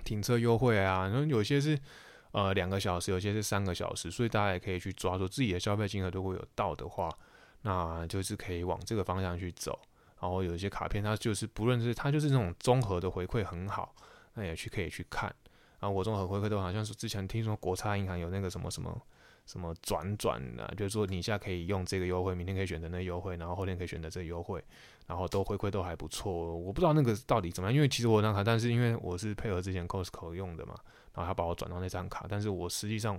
[0.05, 1.79] 停车优惠啊，然后有些是
[2.33, 7.09] 呃两个小时，有些是三个小时，所以大家也可以去抓住自己的消费金额如果有到的话，
[7.63, 9.79] 那就是可以往这个方向去走。
[10.21, 13.95] 然后有一些卡片，它就是不论是它就是那种综合的回馈很好，
[14.35, 15.35] 那也去可以去看。
[15.81, 19.01] 然后，我综合回馈都好像是之前听说国差银行有那个什么什么。
[19.47, 24.63] 什么转转啊，就是说你现在可以用这个优惠，明天可以选择那优惠，然后后天可以选择这优惠，
[25.07, 26.55] 然后都回馈都还不错。
[26.55, 30.75] 我不知道那个到底怎么样，因为其实我张卡，但是因为我是配合之前 cosco 用的嘛，
[31.15, 33.19] 然后他把我转到那张卡，但是我实际上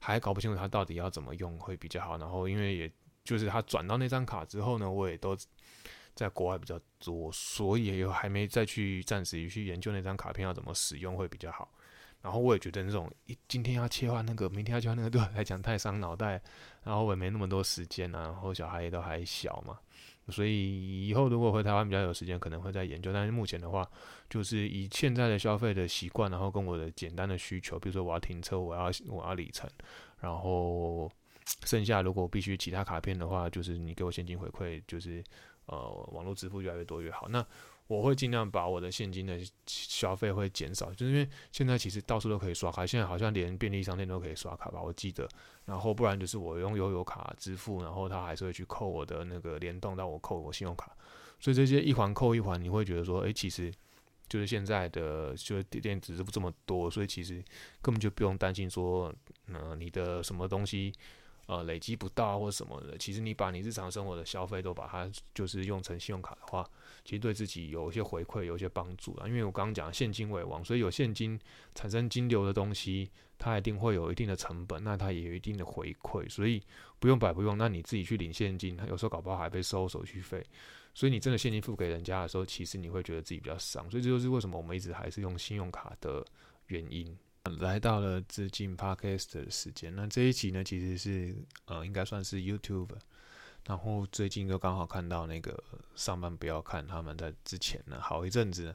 [0.00, 2.18] 还搞不清楚他到底要怎么用会比较好。
[2.18, 5.36] 然后因为也就是他转到那张卡之后呢，我也都
[6.18, 11.70] 在国外比较多，所以也还没再去暂时去研究那张卡片要怎么使用会比较好。
[12.20, 16.42] 然后我也觉得那种一今天要切换那个，明天要切换那个，对我来讲太伤脑袋。
[16.82, 19.78] 然后我也没那么多时间啊，然后小孩也都还小嘛，
[20.28, 23.12] 所以以后如果回台湾比较有时间，可能会再研究。
[23.12, 23.88] 但是目前的话，
[24.28, 29.70] 就是以现在的消费的习惯，然后跟我的简单的需求，比如说我要停车，我要我要里程，
[30.18, 31.08] 然后
[31.64, 35.22] 剩下如果必须其他卡片的话，就是你给我现金回馈，就是
[35.68, 37.28] 呃网络支付越来越多越好。
[37.28, 37.44] 那
[37.86, 45.26] 我会尽量把我的现金的消费会减少，就是因为现在其实到处都可以刷卡，现在好像连便利商店都可以刷卡吧，我记得。
[45.64, 50.94] 然后不然就是我用悠游卡支付，然后他还是会去扣我的那个联动到我扣我信用卡，
[51.40, 53.72] 所以这些一环扣一环，你会觉得说，诶，其实
[54.28, 57.42] 就是现在的就是电子支付这么多，所以其实
[57.80, 59.10] 根本就不用担心说，
[59.46, 60.92] 嗯，你的什么东西。
[61.48, 66.62] 呃，累积不到或者什么的，其实你把你日常生活的消费都把它就是用成信用卡的话，
[67.06, 69.26] 其实对自己有一些回馈，有一些帮助啊。
[69.26, 71.40] 因为我刚刚讲现金为王，所以有现金
[71.74, 76.62] 产生金流的东西，它一定会有一定的成本，那它也有一定的回馈，所以
[76.98, 77.56] 不用白不用。
[77.56, 80.44] 那你自己去领现金，有时候搞不好还被收手续费，
[80.92, 83.90] 所以你真的现金付给人家的时候，其实你会觉得自己比较伤。
[83.90, 86.22] 所以这就是为什么我们一直还是用信用卡的
[86.66, 87.16] 原因。
[87.60, 92.90] 来到了致敬 podcast 的时间，那这一集呢，其实是呃，应该算是 YouTube。
[93.66, 95.62] 然后最近就刚好看到那个
[95.94, 98.74] 上班不要看，他们在之前呢，好一阵子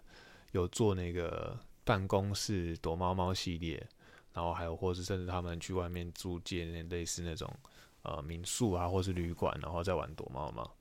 [0.51, 3.87] 有做那个办公室躲猫猫系列，
[4.33, 7.51] 然后还有或是甚至他们去外面租借那类似那种
[8.03, 10.75] 呃民宿啊，或是旅馆，然后再玩躲猫猫，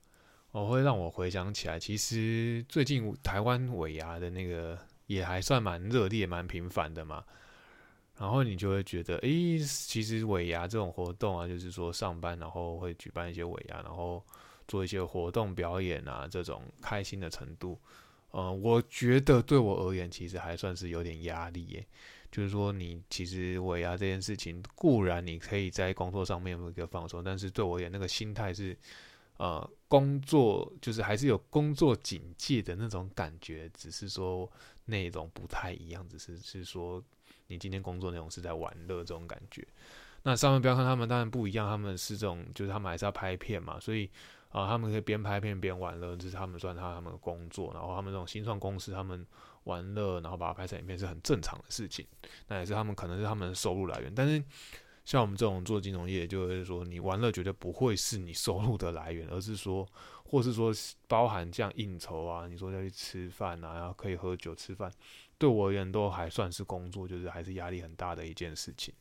[0.51, 7.23] 我会让我回想起来，其实最近台湾尾牙的那个也还算蛮热烈、蛮频繁的嘛。
[8.23, 14.23] 然后你就会觉得，诶，其实尾牙这种活动啊，就是说上班然后会举办一些尾牙，然后
[14.65, 17.77] 做一些活动表演啊，这种开心的程度，
[18.31, 21.85] 嗯，我觉得对我而言其实还算是有点压力耶。
[22.31, 28.73] 就是说，你其实尾牙这件事情固然你可以在工作上面有一个放松，但是对我而言那个心态是，
[29.35, 34.49] 呃，工作就是还是有工作警戒的那种感觉，只是说
[34.85, 37.03] 内容不太一样，只是是说。
[37.53, 39.65] 你今天工作内容是在玩乐这种感觉，
[40.23, 44.09] 那上面不要看他们，当然不一样，他们是这种，就是他们还是要拍片嘛，所以
[44.49, 47.71] 啊，他们可以边拍片边玩乐，这是他们算他他们的工作。
[47.73, 49.25] 然后他们这种新创公司，他们
[49.63, 52.05] 玩乐，然后把它拍成影片是很正常的事情，
[52.47, 54.13] 那也是他们可能是他们的收入来源。
[54.13, 54.43] 但是
[55.05, 59.87] 像我们这种做金融业，就是说你玩乐绝对不会是你收入的来源，而是说，
[60.23, 60.71] 或是说
[61.07, 64.91] 包含这样应酬啊，你说要去吃饭啊，然后可以喝酒吃饭。
[65.43, 68.93] 对我而言都还算是工作，就是还是压力很大的一件事情。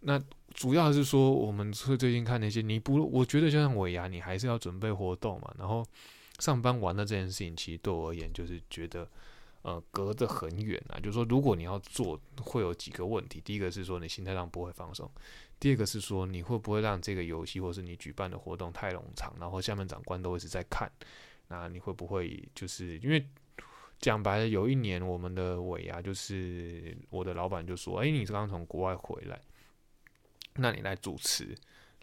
[0.00, 0.20] 那
[0.52, 5.54] 主要是说，我们是最近看那些，你不，我觉得就像尾牙，你还是要准备活动嘛。
[5.56, 5.86] 然后
[6.40, 9.08] 上班玩的这件事情，其实对我而言就是觉得，
[9.62, 10.98] 呃，隔得很远啊。
[10.98, 13.40] 就是说，如果你要做，会有几个问题。
[13.44, 15.06] 第一个是说，你心态上不会放松；
[15.60, 20.90] 第二个是说，你会不会让这个游戏或是你举办的活动太冗长，然后下面长官都一直在看。
[21.46, 23.24] 那你会不会就是因为？
[24.00, 29.40] 讲白了，有一年我们的尾牙，就是我的老板就说：“哎，你是刚从国外回来，
[30.54, 31.52] 那你来主持，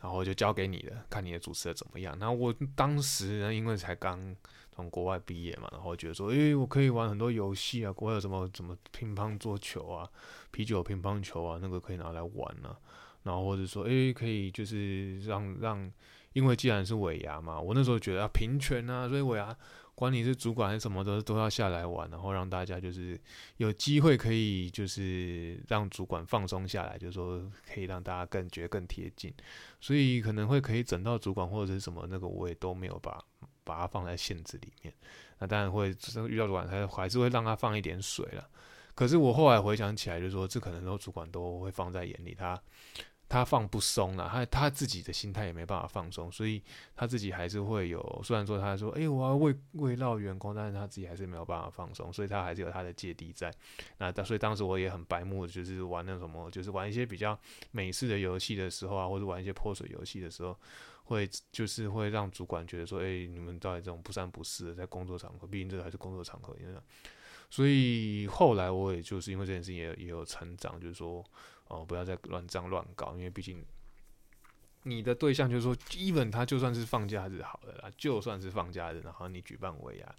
[0.01, 4.35] 然后就交给你了，看你的主持的怎么样。”然后我当时呢，因为才刚
[4.73, 10.09] 从国外毕业嘛，然后觉得说：“哎，我可以玩很多游戏啊，国外有什么什么乒乓桌球啊、
[10.51, 12.75] 啤酒乒乓球啊，那个可以拿来玩呢。”
[13.23, 15.89] 然后或者说：“哎，可以就是让让，
[16.33, 19.55] 因为既然是尾牙嘛，我那时候觉得啊平权啊，所以尾牙。”
[19.95, 23.19] 管你是主管还是什么的，都要下来玩，然后让大家就是
[23.57, 27.41] 有机会可以就是让主管放松下来，就是说
[27.73, 29.33] 可以让大家更觉得更贴近，
[29.79, 33.23] 所以可能会可以整到主管或者是什么那个，我也都没有把
[33.63, 34.93] 把它放在限制里面。
[35.39, 35.89] 那当然会
[36.27, 38.47] 遇到主管，他还是会让他放一点水了。
[38.93, 42.61] 可是我后来回想起来，就是说这可能都主管都会放在眼里，他。
[43.27, 46.61] 他放不松了，他他自己的心态也没办法放松，所以
[46.95, 48.21] 他自己还是会有。
[48.23, 53.51] 虽然说他说：“哎，我要为为绕员工”，但是他自己还是没有办法放松，所以他还是有他的芥蒂在。
[53.97, 57.37] 那所以当时我也很白目，就是玩那什么，就是玩一些比较
[57.71, 60.55] 美式的游戏的时候啊，或者玩一些泼水游戏的时候，
[61.05, 66.79] 会就是会让主管觉得说：“哎，你们到底这种不三不四的在工作场合，毕竟这还是工作场合。”因为，
[67.49, 71.25] 所以后来我也就是因为这件事情也也有成长，就是说。
[71.67, 73.65] 哦，不要再乱这样乱搞，因为毕竟
[74.83, 80.15] 你的对象就是说，even 他就算是放假日好了啦，就算是放假日，然后你举办尾牙，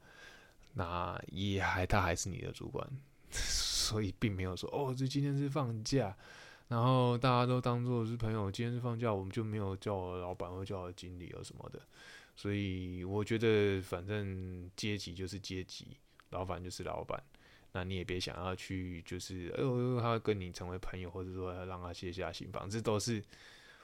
[0.75, 2.85] 那也还他还是你的主管，
[3.31, 6.17] 所以并没有说哦，这今天是放假，
[6.67, 11.81] 然后大家都当做是朋友，今天是放假，我们就没有叫我老板或叫我经理啊什么的，
[12.35, 15.97] 所以我觉得反正阶级就是阶级，
[16.31, 17.23] 老板就是老板。
[17.77, 23.23] 那你也别想要去，就是哎呦，他跟你成为朋友，或者说要让他卸下心防，这都是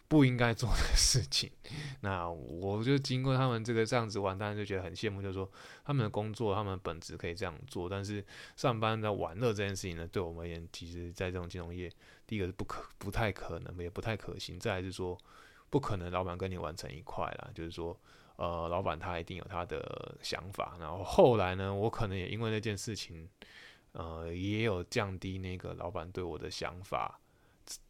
[0.09, 1.52] 不应该做的 事情。
[2.00, 5.46] 那我就经过他们这个这样子玩，当然就觉得很羡慕，就是说
[5.85, 8.24] 他们的工作，他们本职可以这样做，但是
[8.57, 11.92] 上班在玩乐这件事情呢，对我们而言，其实在这种金融业，
[12.26, 15.18] 第一个是不可不太可能，也不太可行；再是说，
[15.68, 17.94] 不可能老板跟你玩成一块啦，就是说，
[18.37, 20.78] 呃，老板他一定有他的想法。
[20.81, 23.28] 然后后来呢，我可能也因为那件事情。
[23.92, 27.20] 呃，也有降低那个老板对我的想法，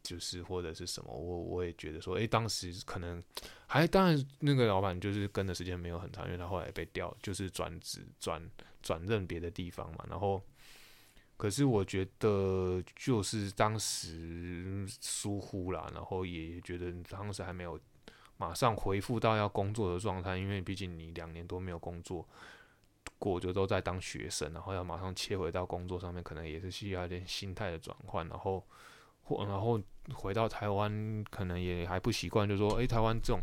[0.03, 3.23] 就是或者是什么，我我也觉得说，诶，当时可能
[3.67, 8.43] 还当然那个老板就是跟的时间没有很长，因为他后来被调，就是转职转
[8.83, 10.05] 转任别的地方嘛。
[10.09, 10.43] 然后，
[11.37, 17.79] 可是我觉得就是当时疏忽了，然后也觉得当时还没有
[18.37, 22.29] 马上回复到要工作的状态，因为毕竟你两年多没有工作。
[23.23, 28.61] 过就都在当学生，然后要马上切回到工作上面，可能也是需要一点心态的转换，然后
[29.23, 29.81] 或然后
[30.13, 33.41] 回到台湾，可能也还不习惯，就说，诶，台湾这种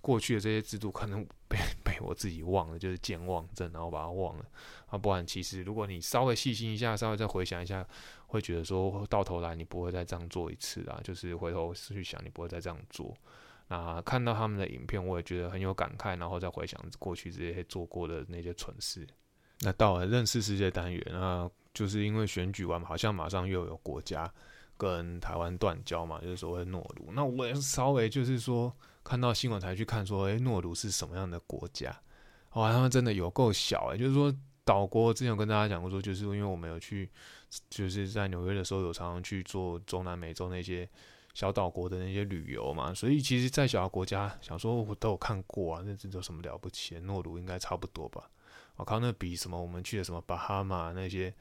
[0.00, 4.44] 过去的这些制度，可能被被我自己忘了，就是健忘症，然后把它忘了。
[4.86, 7.86] 啊，不然其实如果你稍微细心一下，稍微再回想一下，
[8.28, 13.14] 会觉得说到头来你不会再这样做一次啊，就是回头去想，你不会再这样做。
[13.70, 19.06] 那看到他们的影片，我也觉得很有感慨，然后再回想过去这些做过的那些蠢事。
[19.60, 24.32] 那到了认识世界单元，那就是因为选举完，好像马上又有国家
[24.78, 27.10] 跟台湾断交嘛，就是所谓诺鲁。
[27.12, 31.94] 那我也稍微就是说看到新闻才去看，说诶，诺鲁是什么样的国家？
[32.54, 37.10] 哇，他们真的有够小诶，就是说岛国之前有跟大家讲过，说就是因为我们有去，
[37.68, 40.88] 就是在纽约的时候有常常去做中南美洲那些。
[41.38, 46.98] 小岛国的那些旅游嘛，所以其实在小的国家，想说我都有看过啊，那这有什么了不起？
[46.98, 48.28] 诺鲁应该差不多吧？
[48.74, 51.32] 我靠，那比什么我们去的什么巴哈马那些，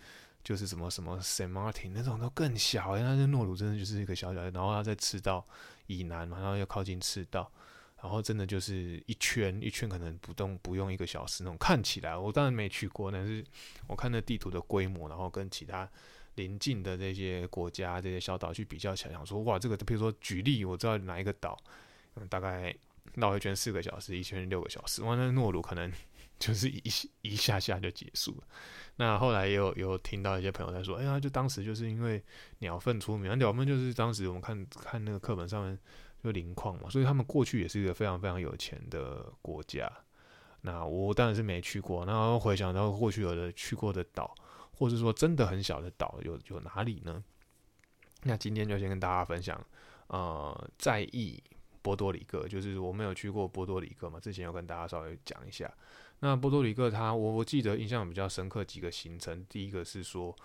[0.43, 2.95] 就是什么什么 smart 那种都更小。
[2.95, 5.43] 那那诺鲁真的就是一个小小的，然后它在赤道
[5.88, 7.51] 以南嘛，然后要靠近赤道，
[7.99, 11.57] 然后真的就是一圈一圈，可能不动不用一个小时那种。
[11.57, 13.43] 看起来我当然没去过，但是
[13.88, 15.89] 我看那地图的规模，然后跟其他。
[16.38, 21.58] 邻近的这些国家、这些小岛去比较起来，想说哇，这个比如说举例，我知道哪一个岛，
[22.30, 22.73] 大概
[23.15, 25.91] 绕一圈四个小时，一圈六个小时，哇，那诺鲁可能
[26.39, 26.82] 就是一
[27.21, 28.47] 一下下就结束了。
[28.97, 32.23] 那后来也有有听到一些朋友在说，哎呀，就当时就是因为
[32.60, 35.78] 鸟粪出名，鸟粪就是当时我们看看那个课本上面
[36.23, 39.91] 就磷矿嘛，所以他们过去也是一个非常非常有钱的国家。
[40.62, 44.36] 那我当然是没去过，然后回想到过去有的去过的岛。
[44.77, 47.23] 或者说真的很小的岛有有哪里呢？
[48.23, 49.60] 那今天就先跟大家分享，
[50.08, 51.41] 呃，在意
[51.81, 55.71] 波多黎各，就是我没有去过波多黎各嘛，之前有跟大家稍微讲一下。
[56.19, 60.35] 那波多黎各它，我我记得印象比较深刻几个行程，第一个是说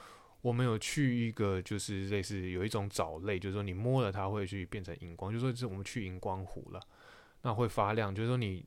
[0.40, 6.80] 我们有去一个就是类似有一种藻类，就是说你摸了它会去变成荧光，就是说是我们去荧光湖了，
[7.42, 8.64] 那会发亮，就是说你。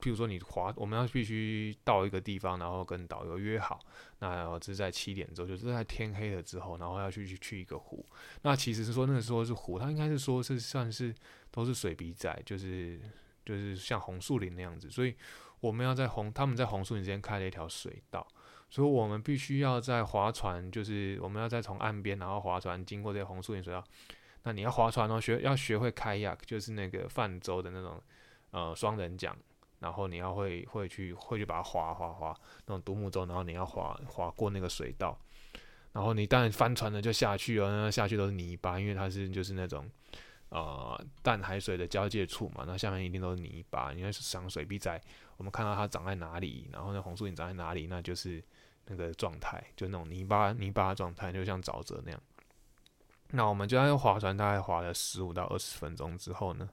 [0.00, 3.78] 譬如说你滑，我们要必须到一个地方，然后跟导游约好，
[4.18, 8.04] 那是在七点钟，就是在天黑了之后，然后要去去去一个湖。
[8.42, 11.14] 那其实是说那个时候是湖，它应该是说是算是
[11.50, 12.98] 都是水笔仔，就是
[13.44, 14.90] 就是像红树林那样子。
[14.90, 15.14] 所以
[15.60, 18.26] 我们要在红，他们在红树林之间开了一条水道，
[18.68, 23.84] 所以我们必须要在划船，就是我们要再从岸边然后划船经过这些红树林水道。
[24.44, 28.02] 那你要划船哦，学要学会开雅就是那个泛舟的那种
[28.52, 29.36] 呃双人桨。
[29.80, 32.32] 然后你要会会去会去把它划划划
[32.66, 35.18] 那种独木舟，然后你要划划过那个水道，
[35.92, 39.90] 然后你当然翻船了就下去了，那下去都是泥巴，因为它是就是那种
[40.50, 45.00] 呃淡海水的交界处嘛，那下面一定都是泥巴，因为想水笔仔，
[45.36, 48.42] 我们看到它长在哪里，然后那红树林长在哪里，那就是
[48.84, 52.20] 那个状态，就那种泥巴泥巴状态，就像沼泽那样。
[53.32, 56.68] 那我们就在划船，大概划了十五到二十分钟之后呢？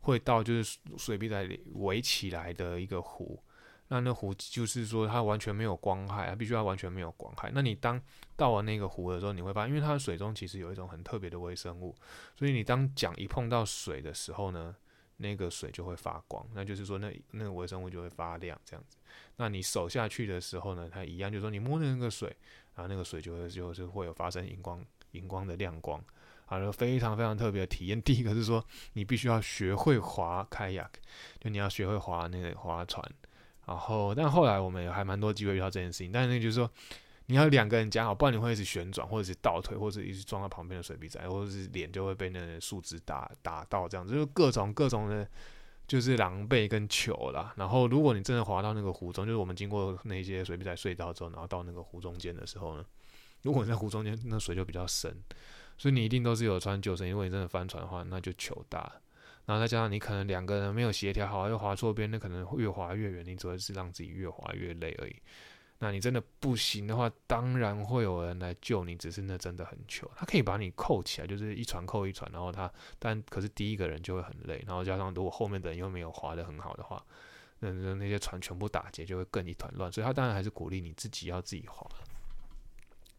[0.00, 3.42] 会到就是水壁在围起来的一个湖，
[3.88, 7.50] 那那湖就是说它完全没有光害，它必须要完全没有光害。
[7.52, 8.00] 那你当
[8.36, 11.94] 到了那个湖的时候，你会发现，因为它的水中其实有一种很特别的微生物，
[12.36, 14.74] 所以你当桨一碰到水的时候呢，
[15.18, 18.96] 那个水就会发光，那就是说那那个微生物就会发亮这样子。
[19.36, 22.34] 那你手下去的时候呢，它一样，就是说你摸那个水，
[22.74, 26.02] 然后那个水就会就是会有发生荧光荧光的亮光。
[26.50, 28.02] 好，非常非常特别的体验。
[28.02, 30.88] 第一个是说，你必须要学会划 kayak，
[31.38, 33.08] 就你要学会划那个划船。
[33.66, 36.10] 然后，但后来我们也还蛮多机会遇到这件事情。
[36.10, 36.68] 但是那就是说，
[37.26, 45.24] 你要两个人讲好，不然你会一直旋转，或者是倒退，或者一直撞到旁边的水壁仔，或者是脸就会被那树枝打打到，这样子就各种各种的，
[45.86, 47.54] 就是狼狈跟糗啦。
[47.56, 52.84] 然后，如果你真的滑到那个湖中，就是我们经过那些水壁仔隧道之后，然后到那个湖中间的时候呢，
[53.42, 55.16] 如果你在湖中间，那水就比较深。
[55.80, 58.92] 所以你一定都是有穿救生衣，如果你真的翻船的话，那就糗大。
[59.46, 65.16] 然后再加上你可能两个人没有协调好，又滑错边，那可能越滑越远，你只会是让自己越滑越累而已。
[65.78, 70.06] 那你真的不行的话，当然会有人来救你，只是那真的很糗。
[70.14, 74.62] 他可以把你扣起来，就是一船扣一船，然后他，但可是第一个人就会很累。
[74.66, 77.02] 然后加上如果后面的人又没有滑得很好的话，
[77.60, 79.90] 那那些船全部打结，就会更一团乱。
[79.90, 81.90] 所以他当然还是鼓励你自己要自己滑。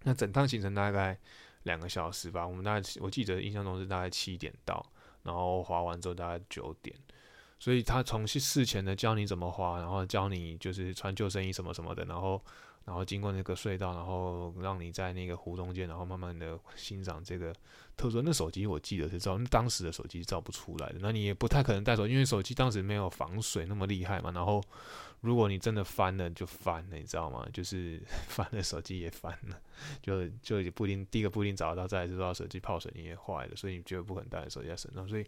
[0.03, 1.17] 那整趟行程大概。
[1.63, 4.85] 两个小时吧，我们大概我记得印象中是大概七点到，
[5.23, 6.95] 然后滑完之后大概九点，
[7.59, 12.41] 所以他从事前的教你怎么滑，然后教你就是穿救生衣什么什么的，然后
[12.85, 17.53] 然后经过那个隧道，然后让你在那个湖中间，然后慢慢的欣赏这个。
[17.95, 24.61] 特殊那手机我记得是照，当时的手机照不出来的，那你也不太可能带手，因为手机当时没有防水那么厉害嘛，然后。
[25.21, 27.47] 如果你真的翻了，就翻了，你知道吗？
[27.53, 29.61] 就是 翻了，手机也翻了，
[30.01, 35.25] 就就也不一定，第一个不一定找得到，再来就说手机泡水你也坏了，所以你绝对不可能带着手机在身上，所以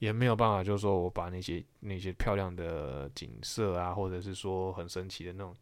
[0.00, 5.54] 也没有办法，就是说我把那些那些漂亮的景色啊，或者是说很神奇的那种，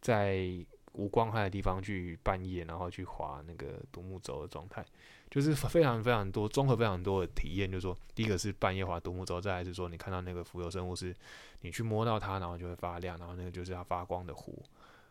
[0.00, 0.46] 在
[0.92, 4.84] 无光害的地方去半夜，然后去划那个独木舟的状态。
[5.32, 11.16] 就是非常非常多综合非常多的体验，就是说，第一个是半夜划独木舟，再来是说你看到那个浮游生物是，
[11.62, 14.62] 你去摸到它，然后就会发亮，然后那个就是它发光的湖，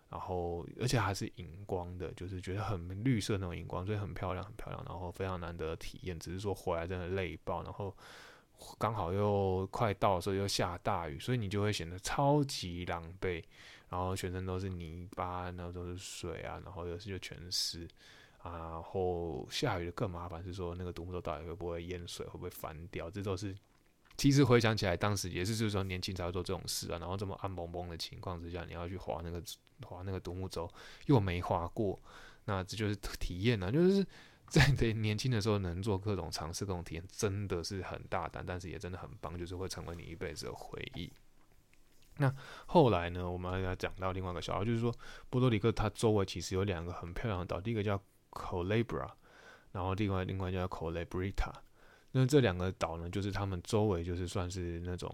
[0.10, 7.92] 然后而且还是荧光的，就是觉得很绿色那种荧光，所以很漂亮很漂亮，然后非常难得的体验，只是说回来真的累爆，然后
[8.78, 13.44] 刚好又快到的时候又下大雨，所以你就会显得超级狼狈，
[13.90, 17.88] 然后全身都是泥巴，然后都是水啊，然后有时就全湿。
[18.44, 23.08] 然后下雨的更麻烦，是说那个独木舟到底会不会淹水，会不会翻掉？
[23.08, 23.56] 这都是
[24.18, 26.98] 其实回想起来，当时也是就是说年轻才会做这种事啊。
[26.98, 29.42] 然后这么暗蒙蒙的情况之下，你要去划那个
[29.84, 30.68] 划那个独木舟，
[31.06, 32.00] 又没划过，
[32.46, 33.70] 那这就是体验啊。
[33.70, 34.04] 就是
[34.48, 41.12] 在年轻的时候能做各种尝试、各种体验，真的是很大胆，但是也真的很棒，就是会成为你一辈子的回忆。
[42.18, 42.34] 那
[42.66, 44.92] 后来呢，我们还要讲到另外一个小孩，就是说
[45.30, 48.02] 波多黎各它周围其实有两个很漂亮的岛，第一个叫。
[48.32, 49.10] Colabra，
[49.72, 51.54] 然后另外另外叫 Colabrita，
[52.12, 55.14] 那这两个岛呢，就是他们周围就是算是那种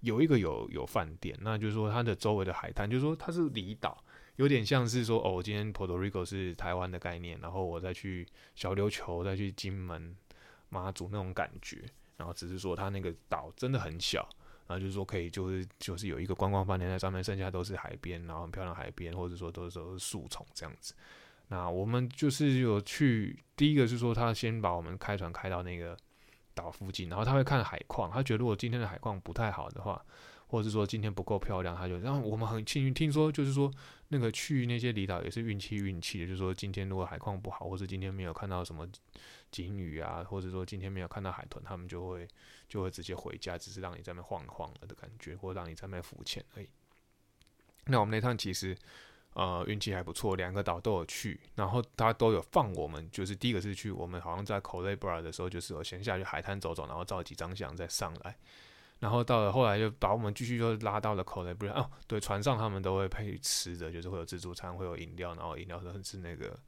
[0.00, 4.02] 有一个有有饭店，那就是说它的周围的海滩，就是说它是离岛，
[4.36, 10.16] 有点像是说哦，今天 Puerto Rico 是台湾的概念，然后我再去小琉球，再去金门、
[10.68, 11.84] 马祖那种感觉，
[12.16, 14.28] 然后只是说它那个岛真的很小，
[14.66, 20.94] 然后就是说可以就是就是有一个观光饭店在上面，剩下都是海边，然后很漂亮海边，或者说都是都是树丛这样子。
[21.50, 25.96] 那我们就是有去，第一个是说他先把我们开船开到那个
[26.52, 30.04] 岛附近，然后他会看海况，他觉得如果今天的海况不太好的话，
[30.48, 33.72] 或者是说今天不够漂亮，他就让我们很幸运，听说就是说
[34.08, 38.86] 那个去那些离岛也是运气运气的，就是说今天如果海况不好，或者今天没有看到什么
[39.50, 42.28] 鲸鱼啊，或者说今天没有看到海豚，他们就会
[42.68, 46.68] 就会直接回家，只是让你在那晃晃了的感觉，或让你在那浮潜而已。
[47.86, 48.76] 那我们那趟其实。
[49.34, 53.08] 呃，运气还不错，两个岛都有去，然后他都有放我们。
[53.12, 58.36] 就是第一个是去，我们好像在 Colabra 的时候，就是我先下去海滩走走，然后照几张相再上来。
[58.98, 61.70] 然后到了后来就把我们继续就拉到了 Colabra。
[61.70, 66.58] 哦，对，船上他们都会配吃的，就是会有自助餐，会有饮料，然后饮料是是那个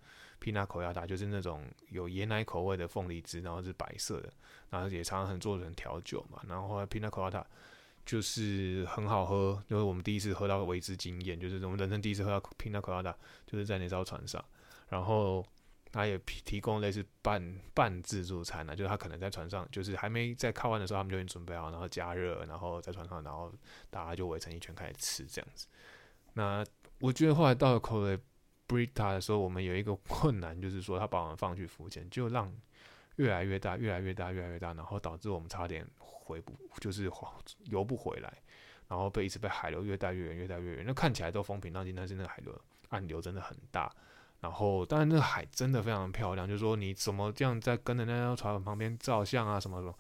[0.41, 4.33] pinakota 就是那种有椰奶口味的凤梨汁，然后是白色的，
[4.69, 6.41] 然后也常常很做成调酒嘛。
[6.47, 7.43] 然后后来 Pina Colada。
[8.11, 13.15] 就是很好喝，就是我们第一次喝到为之惊艳，就是我们人生第一次喝到 Pina Colada，
[13.47, 14.45] 就是在那艘船上。
[14.89, 15.47] 然后
[15.93, 23.53] 他也提供类似半半自助餐呢，就是他可能在船上，就是还没在靠岸的时候，他们就已经准备好，然后加热，然后在船上，然后
[23.91, 25.69] 大家就围成一圈开始吃这样子。
[26.33, 26.65] 那
[26.99, 28.19] 我觉得后来到了 c o l e
[28.67, 32.53] Brita 的时候，我们有一个 困难，就是说他把我们放去浮潜，就让
[33.21, 37.11] 越来越大，越来越大，越来越大，然后导致我们差点回不，就是
[37.65, 38.33] 游不回来，
[38.89, 40.85] 然后被一直被海流越带越远，越带越远。
[40.87, 42.59] 那看起来都风平浪静，但是那个海流
[42.89, 43.93] 暗流真的很大。
[44.41, 46.49] 然后，当然，那个海真的非常漂亮。
[46.49, 49.95] 就是说，你怎么这样在跟着那条船旁边照相啊，什么什么，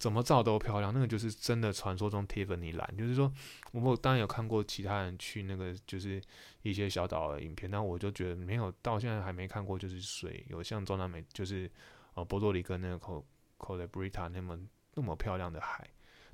[0.00, 0.92] 怎么照都漂亮。
[0.92, 2.96] 那个就是真的传说中 Tiffany 蓝。
[2.96, 3.32] 就是说，
[3.70, 6.20] 我当然有看过其他人去那个，就是
[6.62, 11.70] 一些小岛的影片，但我就觉得没有，到现在还没看过，就是水有像中南美，就是
[12.14, 13.22] 呃波多黎各那个 Co
[13.58, 14.58] Co de Brita 那么
[14.94, 15.88] 那么漂亮的海，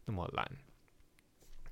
[0.04, 0.50] 那么蓝。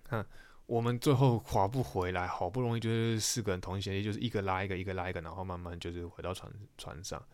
[0.04, 0.26] 看。
[0.68, 7.26] 我们最后划不回来，好不容易就是四个人同心协力，就是一个拉一个，一个拉一个，然后慢慢就是回到船船上，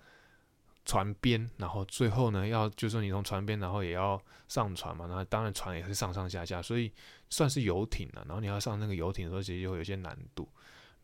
[0.85, 6.93] 船边，然后最后呢，要就说你从船边，然后也要上船嘛，然后当然船也是上上下下，所以
[7.29, 8.23] 算是游艇了。
[8.25, 10.49] 然后你要上那个游艇的时候，其实就会有些难度。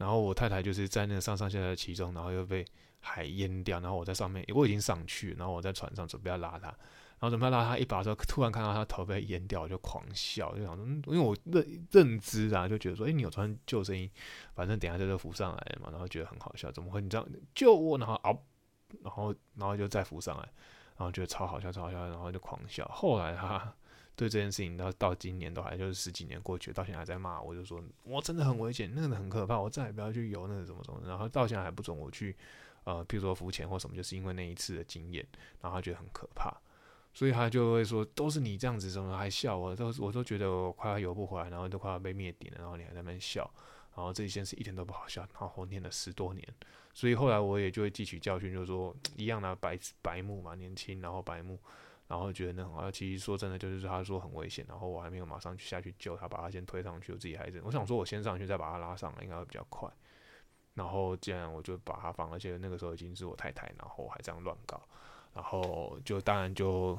[0.01, 2.64] 然后我太太就是在那上上下下的其中，然后又被
[3.01, 6.74] 海淹掉，然后我在上面，我已经上去，然后我在船上准备要拉她。
[7.20, 14.11] 然后准备拉他一把的时候，突然看到他头被淹掉，就狂笑，就想说，因为我认认知啊，就觉得说，哎，你有穿救生衣，
[14.55, 17.98] 反正等下就会浮上来嘛，然后觉得很好笑，怎么会你这样救我？
[17.98, 18.42] 然后嗷，
[19.03, 20.48] 然后然后就再浮上来，
[20.96, 22.90] 然后觉得超好笑，超好笑，然后就狂笑。
[22.90, 23.70] 后来他
[24.20, 31.00] 对这件事情到到今年都还就是十几年过去，到现在还在骂我，就说我真的很危险，那个很可怕，我再也不要去游那个什么什么。
[31.06, 32.36] 然后到现在还不准我去，
[32.84, 35.26] 呃，譬如说浮潜或什么，就是因为那一次的经验，
[35.62, 36.54] 然后他觉得很可怕。
[37.14, 39.74] 所以他就会说，都是你这样子，怎么还笑我？
[39.74, 43.50] 都我都觉得我快要游不回来，然后都快要被灭顶了，然后你还在那边笑，
[43.96, 45.26] 然后这一件事一点都不好笑。
[45.40, 46.46] 然后念了十多年，
[46.92, 51.58] 所以后来我也就会汲取教训，就是说一样的白白目嘛，年轻，然后白目，
[52.11, 52.90] 然后觉得那很好。
[52.90, 59.88] 其实说真的，就是他说很危险，然后我还没有马上去下去救他，把他先推上去，我自己还是我想说，我先上去再把他拉上来，应该会比较快。
[60.74, 64.82] 然后这样我就把他放，而且那个时候已经是我太太，然后还这样乱搞。
[65.34, 66.98] 然后就当然就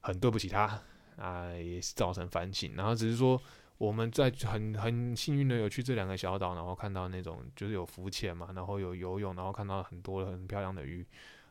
[0.00, 0.80] 很对不起他
[1.16, 2.74] 啊，也是造成反省。
[2.76, 3.40] 然后只是说
[3.78, 11.04] 我们在很很幸运的有去这两个小岛，然后看到那种就是有浮潜嘛，然后有游泳，然后看到很多很漂亮的鱼，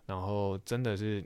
[0.06, 1.26] 然后真的是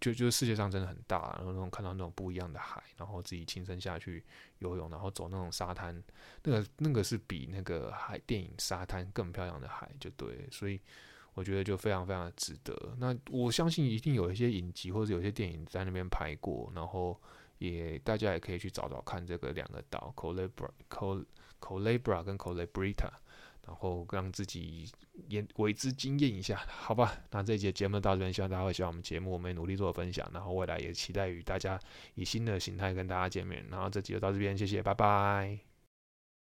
[0.00, 4.24] 就就是世界上真的很大，然后那种看到那种不一样的海，然后自己亲身下去
[4.58, 6.02] 游泳，然后走那种沙滩，
[6.44, 10.80] 那个那个是比那个海电影沙滩更漂亮的海，就对，所以。
[11.34, 12.94] 我觉得就非常非常的值得。
[12.98, 17.18] 那我相信一定有一些影集或者有些电影在那边拍过，然后
[17.56, 22.16] 也大家也可以去找找看这个两个岛 c o l a b r a c o c o l a b r
[22.18, 23.10] a 跟 c o l a b r i t a
[23.66, 24.88] 然后让自己
[25.28, 27.16] 也为之惊艳一下， 好吧？
[27.30, 31.78] 那这节节目到这边，希望大家会喜欢我们节目，我们也努力做分享，然后未来也期待与大家
[32.14, 33.64] 以新的形态跟大家见面。
[33.70, 35.71] 然后这集就到这边，谢谢，拜拜。